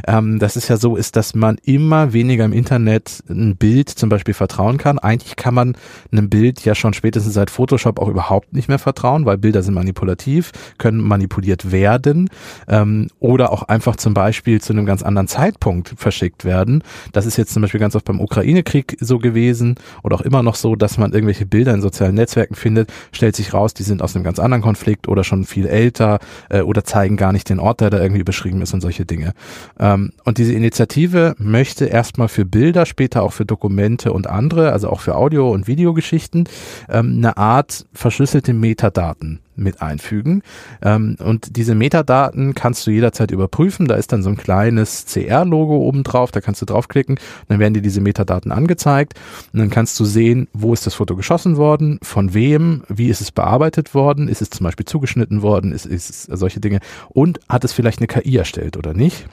[0.08, 4.10] ähm, dass es ja so ist, dass man immer weniger im Internet ein Bild zum
[4.10, 5.00] Beispiel vertrauen kann.
[5.00, 5.76] Eigentlich kann man
[6.12, 9.74] einem Bild ja schon spätestens seit Photoshop auch überhaupt nicht mehr vertrauen, weil Bilder sind
[9.74, 12.30] manipulativ, können manipuliert werden
[12.68, 16.84] ähm, oder auch einfach zum Beispiel zu einem ganz anderen Zeitpunkt verschickt werden.
[17.12, 20.56] Das ist jetzt zum Beispiel ganz oft beim Ukraine-Krieg so gewesen oder auch immer noch
[20.56, 24.16] so, dass man irgendwelche Bilder in sozialen Netzwerken findet, stellt sich raus, die sind aus
[24.16, 26.20] einem ganz anderen Konflikt oder schon viel älter
[26.50, 29.34] äh, oder zeigen gar nicht den Ort, der da irgendwie beschrieben ist und solche Dinge.
[29.80, 34.90] Ähm, und diese Initiative möchte erstmal für Bilder, später auch für Dokumente und andere, also
[34.90, 36.48] auch für Audio- und Videogeschichten,
[36.90, 40.42] ähm, eine Art verschlüsselte Metadaten mit einfügen.
[40.82, 43.88] Ähm, und diese Metadaten kannst du jederzeit überprüfen.
[43.88, 47.74] Da ist dann so ein kleines CR-Logo oben drauf, da kannst du draufklicken, dann werden
[47.74, 49.14] dir diese Metadaten angezeigt
[49.52, 53.22] und dann kannst du sehen, wo ist das Foto geschossen worden, von wem, wie ist
[53.22, 57.64] es bearbeitet worden, ist es zum Beispiel zugeschnitten worden, ist, ist solche Dinge und hat
[57.64, 59.28] es vielleicht eine KI erstellt oder nicht.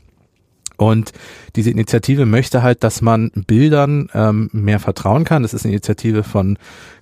[0.81, 1.13] Und
[1.57, 5.43] diese Initiative möchte halt, dass man Bildern ähm, mehr vertrauen kann.
[5.43, 6.57] Das ist eine Initiative von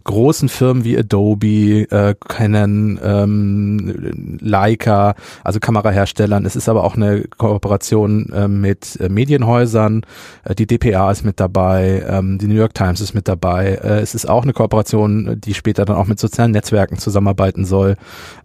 [0.09, 6.47] großen Firmen wie Adobe, äh, Canon, ähm, Leica, also Kameraherstellern.
[6.47, 10.07] Es ist aber auch eine Kooperation äh, mit äh, Medienhäusern.
[10.45, 13.79] Äh, die DPA ist mit dabei, ähm, die New York Times ist mit dabei.
[13.83, 17.97] Äh, es ist auch eine Kooperation, die später dann auch mit sozialen Netzwerken zusammenarbeiten soll.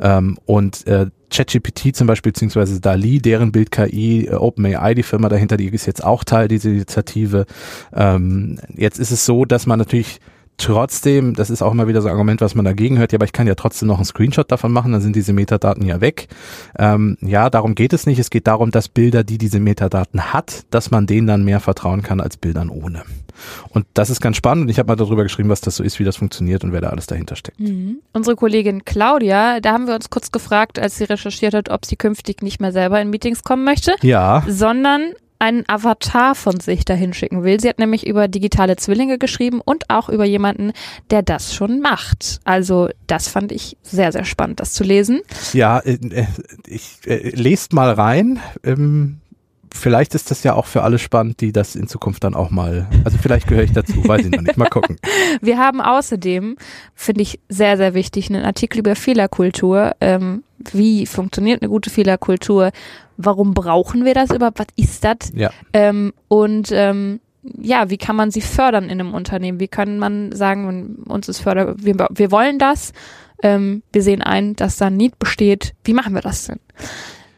[0.02, 5.56] Ähm, und äh, ChatGPT zum Beispiel, beziehungsweise DALI, deren Bild-KI, äh, OpenAI, die Firma dahinter,
[5.56, 7.46] die ist jetzt auch Teil dieser Initiative.
[7.94, 10.20] Ähm, jetzt ist es so, dass man natürlich
[10.58, 13.26] trotzdem, das ist auch immer wieder so ein Argument, was man dagegen hört, ja, aber
[13.26, 16.28] ich kann ja trotzdem noch einen Screenshot davon machen, dann sind diese Metadaten ja weg.
[16.78, 18.20] Ähm, ja, darum geht es nicht.
[18.20, 22.02] Es geht darum, dass Bilder, die diese Metadaten hat, dass man denen dann mehr vertrauen
[22.02, 23.04] kann als Bildern ohne.
[23.70, 26.00] Und das ist ganz spannend und ich habe mal darüber geschrieben, was das so ist,
[26.00, 27.60] wie das funktioniert und wer da alles dahinter steckt.
[27.60, 27.98] Mhm.
[28.14, 31.96] Unsere Kollegin Claudia, da haben wir uns kurz gefragt, als sie recherchiert hat, ob sie
[31.96, 35.14] künftig nicht mehr selber in Meetings kommen möchte, Ja, sondern
[35.44, 37.60] einen Avatar von sich dahin schicken will.
[37.60, 40.72] Sie hat nämlich über digitale Zwillinge geschrieben und auch über jemanden,
[41.12, 42.40] der das schon macht.
[42.46, 45.22] Also das fand ich sehr, sehr spannend, das zu lesen.
[45.52, 46.28] Ja, äh, äh,
[46.66, 48.40] ich äh, lest mal rein.
[48.64, 49.20] Ähm,
[49.70, 52.88] vielleicht ist das ja auch für alle spannend, die das in Zukunft dann auch mal.
[53.04, 54.56] Also vielleicht gehöre ich dazu, weiß ich noch nicht.
[54.56, 54.96] Mal gucken.
[55.42, 56.56] Wir haben außerdem,
[56.96, 59.92] finde ich sehr, sehr wichtig, einen Artikel über Fehlerkultur.
[60.00, 62.72] Ähm, wie funktioniert eine gute Fehlerkultur?
[63.18, 64.60] Warum brauchen wir das überhaupt?
[64.60, 65.32] Was ist das?
[65.34, 65.52] Ja.
[65.74, 67.20] Ähm, und ähm,
[67.62, 69.60] ja, wie kann man sie fördern in einem Unternehmen?
[69.60, 72.94] Wie kann man sagen, uns ist Förder, wir, wir wollen das,
[73.44, 75.74] ähm, wir sehen ein, dass da ein Need besteht.
[75.84, 76.60] Wie machen wir das denn?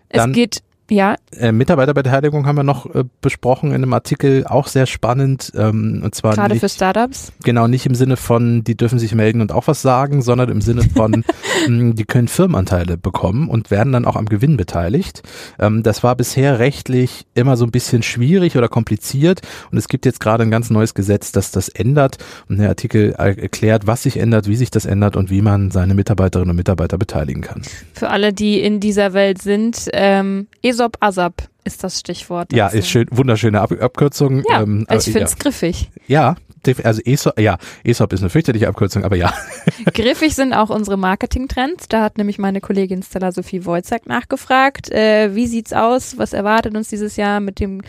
[0.09, 4.67] Es Dann- geht, ja, Äh, Mitarbeiterbeteiligung haben wir noch äh, besprochen in einem Artikel, auch
[4.67, 5.51] sehr spannend.
[5.55, 7.31] Ähm, und zwar gerade nicht, für Startups.
[7.43, 10.61] genau nicht im Sinne von, die dürfen sich melden und auch was sagen, sondern im
[10.61, 11.23] Sinne von,
[11.67, 15.23] mh, die können Firmenanteile bekommen und werden dann auch am Gewinn beteiligt.
[15.59, 20.05] Ähm, das war bisher rechtlich immer so ein bisschen schwierig oder kompliziert und es gibt
[20.05, 22.17] jetzt gerade ein ganz neues Gesetz, das das ändert
[22.47, 25.71] und der Artikel er- erklärt, was sich ändert, wie sich das ändert und wie man
[25.71, 27.61] seine Mitarbeiterinnen und Mitarbeiter beteiligen kann.
[27.93, 32.51] Für alle, die in dieser Welt sind, ähm, ESOP ASAP ist das Stichwort.
[32.53, 32.77] Ja, dazu.
[32.77, 34.43] ist schön, wunderschöne Ab Abkürzung.
[34.49, 35.89] Ja, ähm, also ich aber finde es griffig.
[36.07, 36.21] ja.
[36.21, 39.33] ja, def- also ESOP, ja, ESOP ist eine fürchterliche Abkürzung, aber ja.
[39.93, 41.87] Griffig sind auch unsere Marketing-Trends.
[41.87, 44.91] Da hat nämlich meine Kollegin Stella Sophie Wojcik nachgefragt.
[44.91, 46.17] Äh, wie sieht's aus?
[46.17, 47.81] Was erwartet uns dieses Jahr mit dem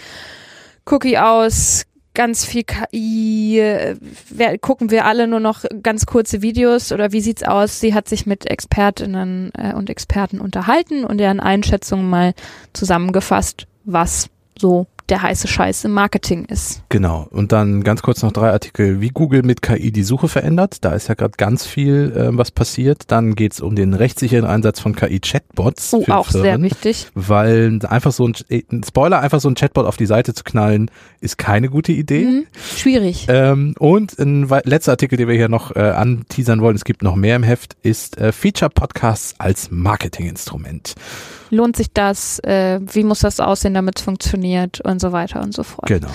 [0.89, 1.85] Cookie aus?
[2.17, 3.61] Ganz viel KI.
[3.61, 3.97] Äh,
[4.31, 7.79] wer, gucken wir alle nur noch ganz kurze Videos oder wie sieht's aus?
[7.79, 12.33] Sie hat sich mit Expertinnen äh, und Experten unterhalten und deren Einschätzungen mal
[12.73, 16.83] zusammengefasst, was so der heiße Scheiß im Marketing ist.
[16.89, 17.27] Genau.
[17.31, 20.79] Und dann ganz kurz noch drei Artikel, wie Google mit KI die Suche verändert.
[20.85, 23.05] Da ist ja gerade ganz viel, äh, was passiert.
[23.09, 26.63] Dann geht's um den rechtssicheren Einsatz von KI-Chatbots Oh, auch sehr Firmen.
[26.71, 27.09] wichtig.
[27.15, 30.91] Weil einfach so ein, ein Spoiler, einfach so ein Chatbot auf die Seite zu knallen,
[31.21, 32.25] ist keine gute Idee.
[32.25, 32.47] Mhm.
[32.77, 33.27] Schwierig.
[33.29, 37.17] Ähm, und ein letzter Artikel, den wir hier noch äh, anteasern wollen, es gibt noch
[37.17, 40.95] mehr im Heft, ist äh, Feature Podcasts als Marketinginstrument.
[41.51, 45.55] lohnt sich das, äh, wie muss das aussehen, damit es funktioniert und so weiter und
[45.55, 45.89] so fort.
[45.89, 46.09] Genau.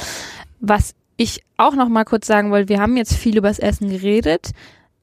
[0.59, 4.51] Was ich auch noch mal kurz sagen wollte, wir haben jetzt viel übers Essen geredet,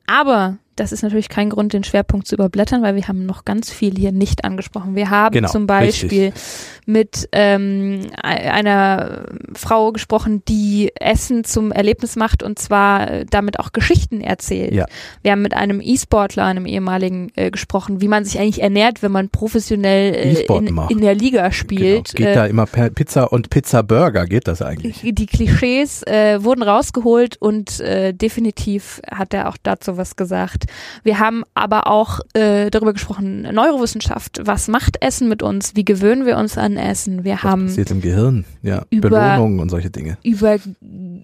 [0.07, 3.70] aber das ist natürlich kein Grund, den Schwerpunkt zu überblättern, weil wir haben noch ganz
[3.70, 4.95] viel hier nicht angesprochen.
[4.95, 6.43] Wir haben Genau, zum Beispiel richtig.
[6.87, 9.24] mit ähm, e- einer
[9.55, 14.72] Frau gesprochen, die Essen zum Erlebnis macht und zwar äh, damit auch Geschichten erzählt.
[14.72, 14.87] Ja.
[15.22, 19.12] Wir haben mit einem E-Sportler, einem ehemaligen, äh, gesprochen, wie man sich eigentlich ernährt, wenn
[19.12, 22.14] man professionell äh, in, in der Liga spielt.
[22.14, 22.16] Genau.
[22.16, 25.01] Geht Äh, da immer per Pizza und Pizza Burger geht das eigentlich?
[25.03, 30.64] die Klischees äh, wurden rausgeholt und äh, definitiv hat er auch dazu was gesagt.
[31.04, 36.26] Wir haben aber auch äh, darüber gesprochen, Neurowissenschaft, was macht Essen mit uns, wie gewöhnen
[36.26, 37.24] wir uns an Essen.
[37.24, 38.44] Wir Was haben passiert im Gehirn?
[38.62, 40.18] Ja, über- Belohnungen und solche Dinge.
[40.22, 40.56] über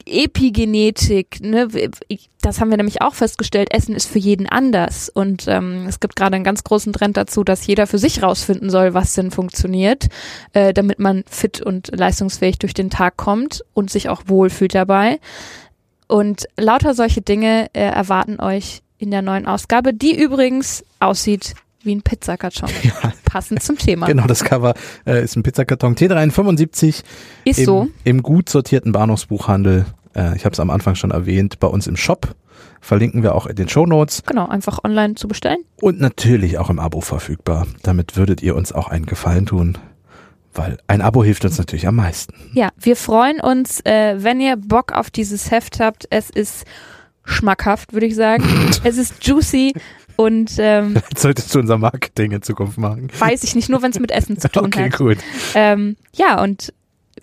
[0.06, 1.68] Epigenetik, ne,
[2.42, 6.16] das haben wir nämlich auch festgestellt, Essen ist für jeden anders und ähm, es gibt
[6.16, 10.06] gerade einen ganz großen Trend dazu, dass jeder für sich rausfinden soll, was denn funktioniert,
[10.52, 15.18] äh, damit man fit und leistungsfähig durch den Tag kommt und sich auch wohlfühlt dabei.
[16.06, 21.94] Und lauter solche Dinge äh, erwarten euch in der neuen Ausgabe, die übrigens aussieht wie
[21.94, 22.70] ein Pizzakarton.
[22.82, 24.06] Ja, Passend zum Thema.
[24.06, 24.74] genau, das Cover
[25.06, 27.02] äh, ist ein Pizzakarton T375
[27.44, 27.88] Ist im, so.
[28.04, 29.84] im gut sortierten Bahnhofsbuchhandel.
[30.14, 32.34] Äh, ich habe es am Anfang schon erwähnt, bei uns im Shop.
[32.80, 35.58] Verlinken wir auch in den Shownotes Genau, einfach online zu bestellen.
[35.80, 37.66] und natürlich auch im Abo verfügbar.
[37.82, 39.76] Damit würdet ihr uns auch einen Gefallen tun,
[40.54, 42.34] weil ein Abo hilft uns natürlich am meisten.
[42.52, 46.06] Ja, wir freuen uns, äh, wenn ihr Bock auf dieses Heft habt.
[46.10, 46.64] Es ist
[47.24, 48.44] schmackhaft, würde ich sagen.
[48.84, 49.72] es ist juicy
[50.16, 53.08] und ähm, Jetzt solltest du unser Marketing in Zukunft machen.
[53.18, 54.98] weiß ich nicht, nur wenn es mit Essen zu tun Okay, hat.
[54.98, 55.18] gut.
[55.54, 56.72] Ähm, ja, und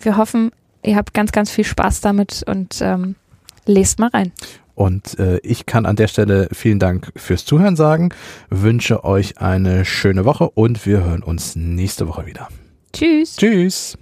[0.00, 0.50] wir hoffen,
[0.82, 3.14] ihr habt ganz, ganz viel Spaß damit und ähm,
[3.66, 4.32] lest mal rein.
[4.74, 8.08] Und äh, ich kann an der Stelle vielen Dank fürs Zuhören sagen,
[8.48, 12.48] wünsche euch eine schöne Woche und wir hören uns nächste Woche wieder.
[12.92, 13.36] Tschüss.
[13.36, 13.98] Tschüss.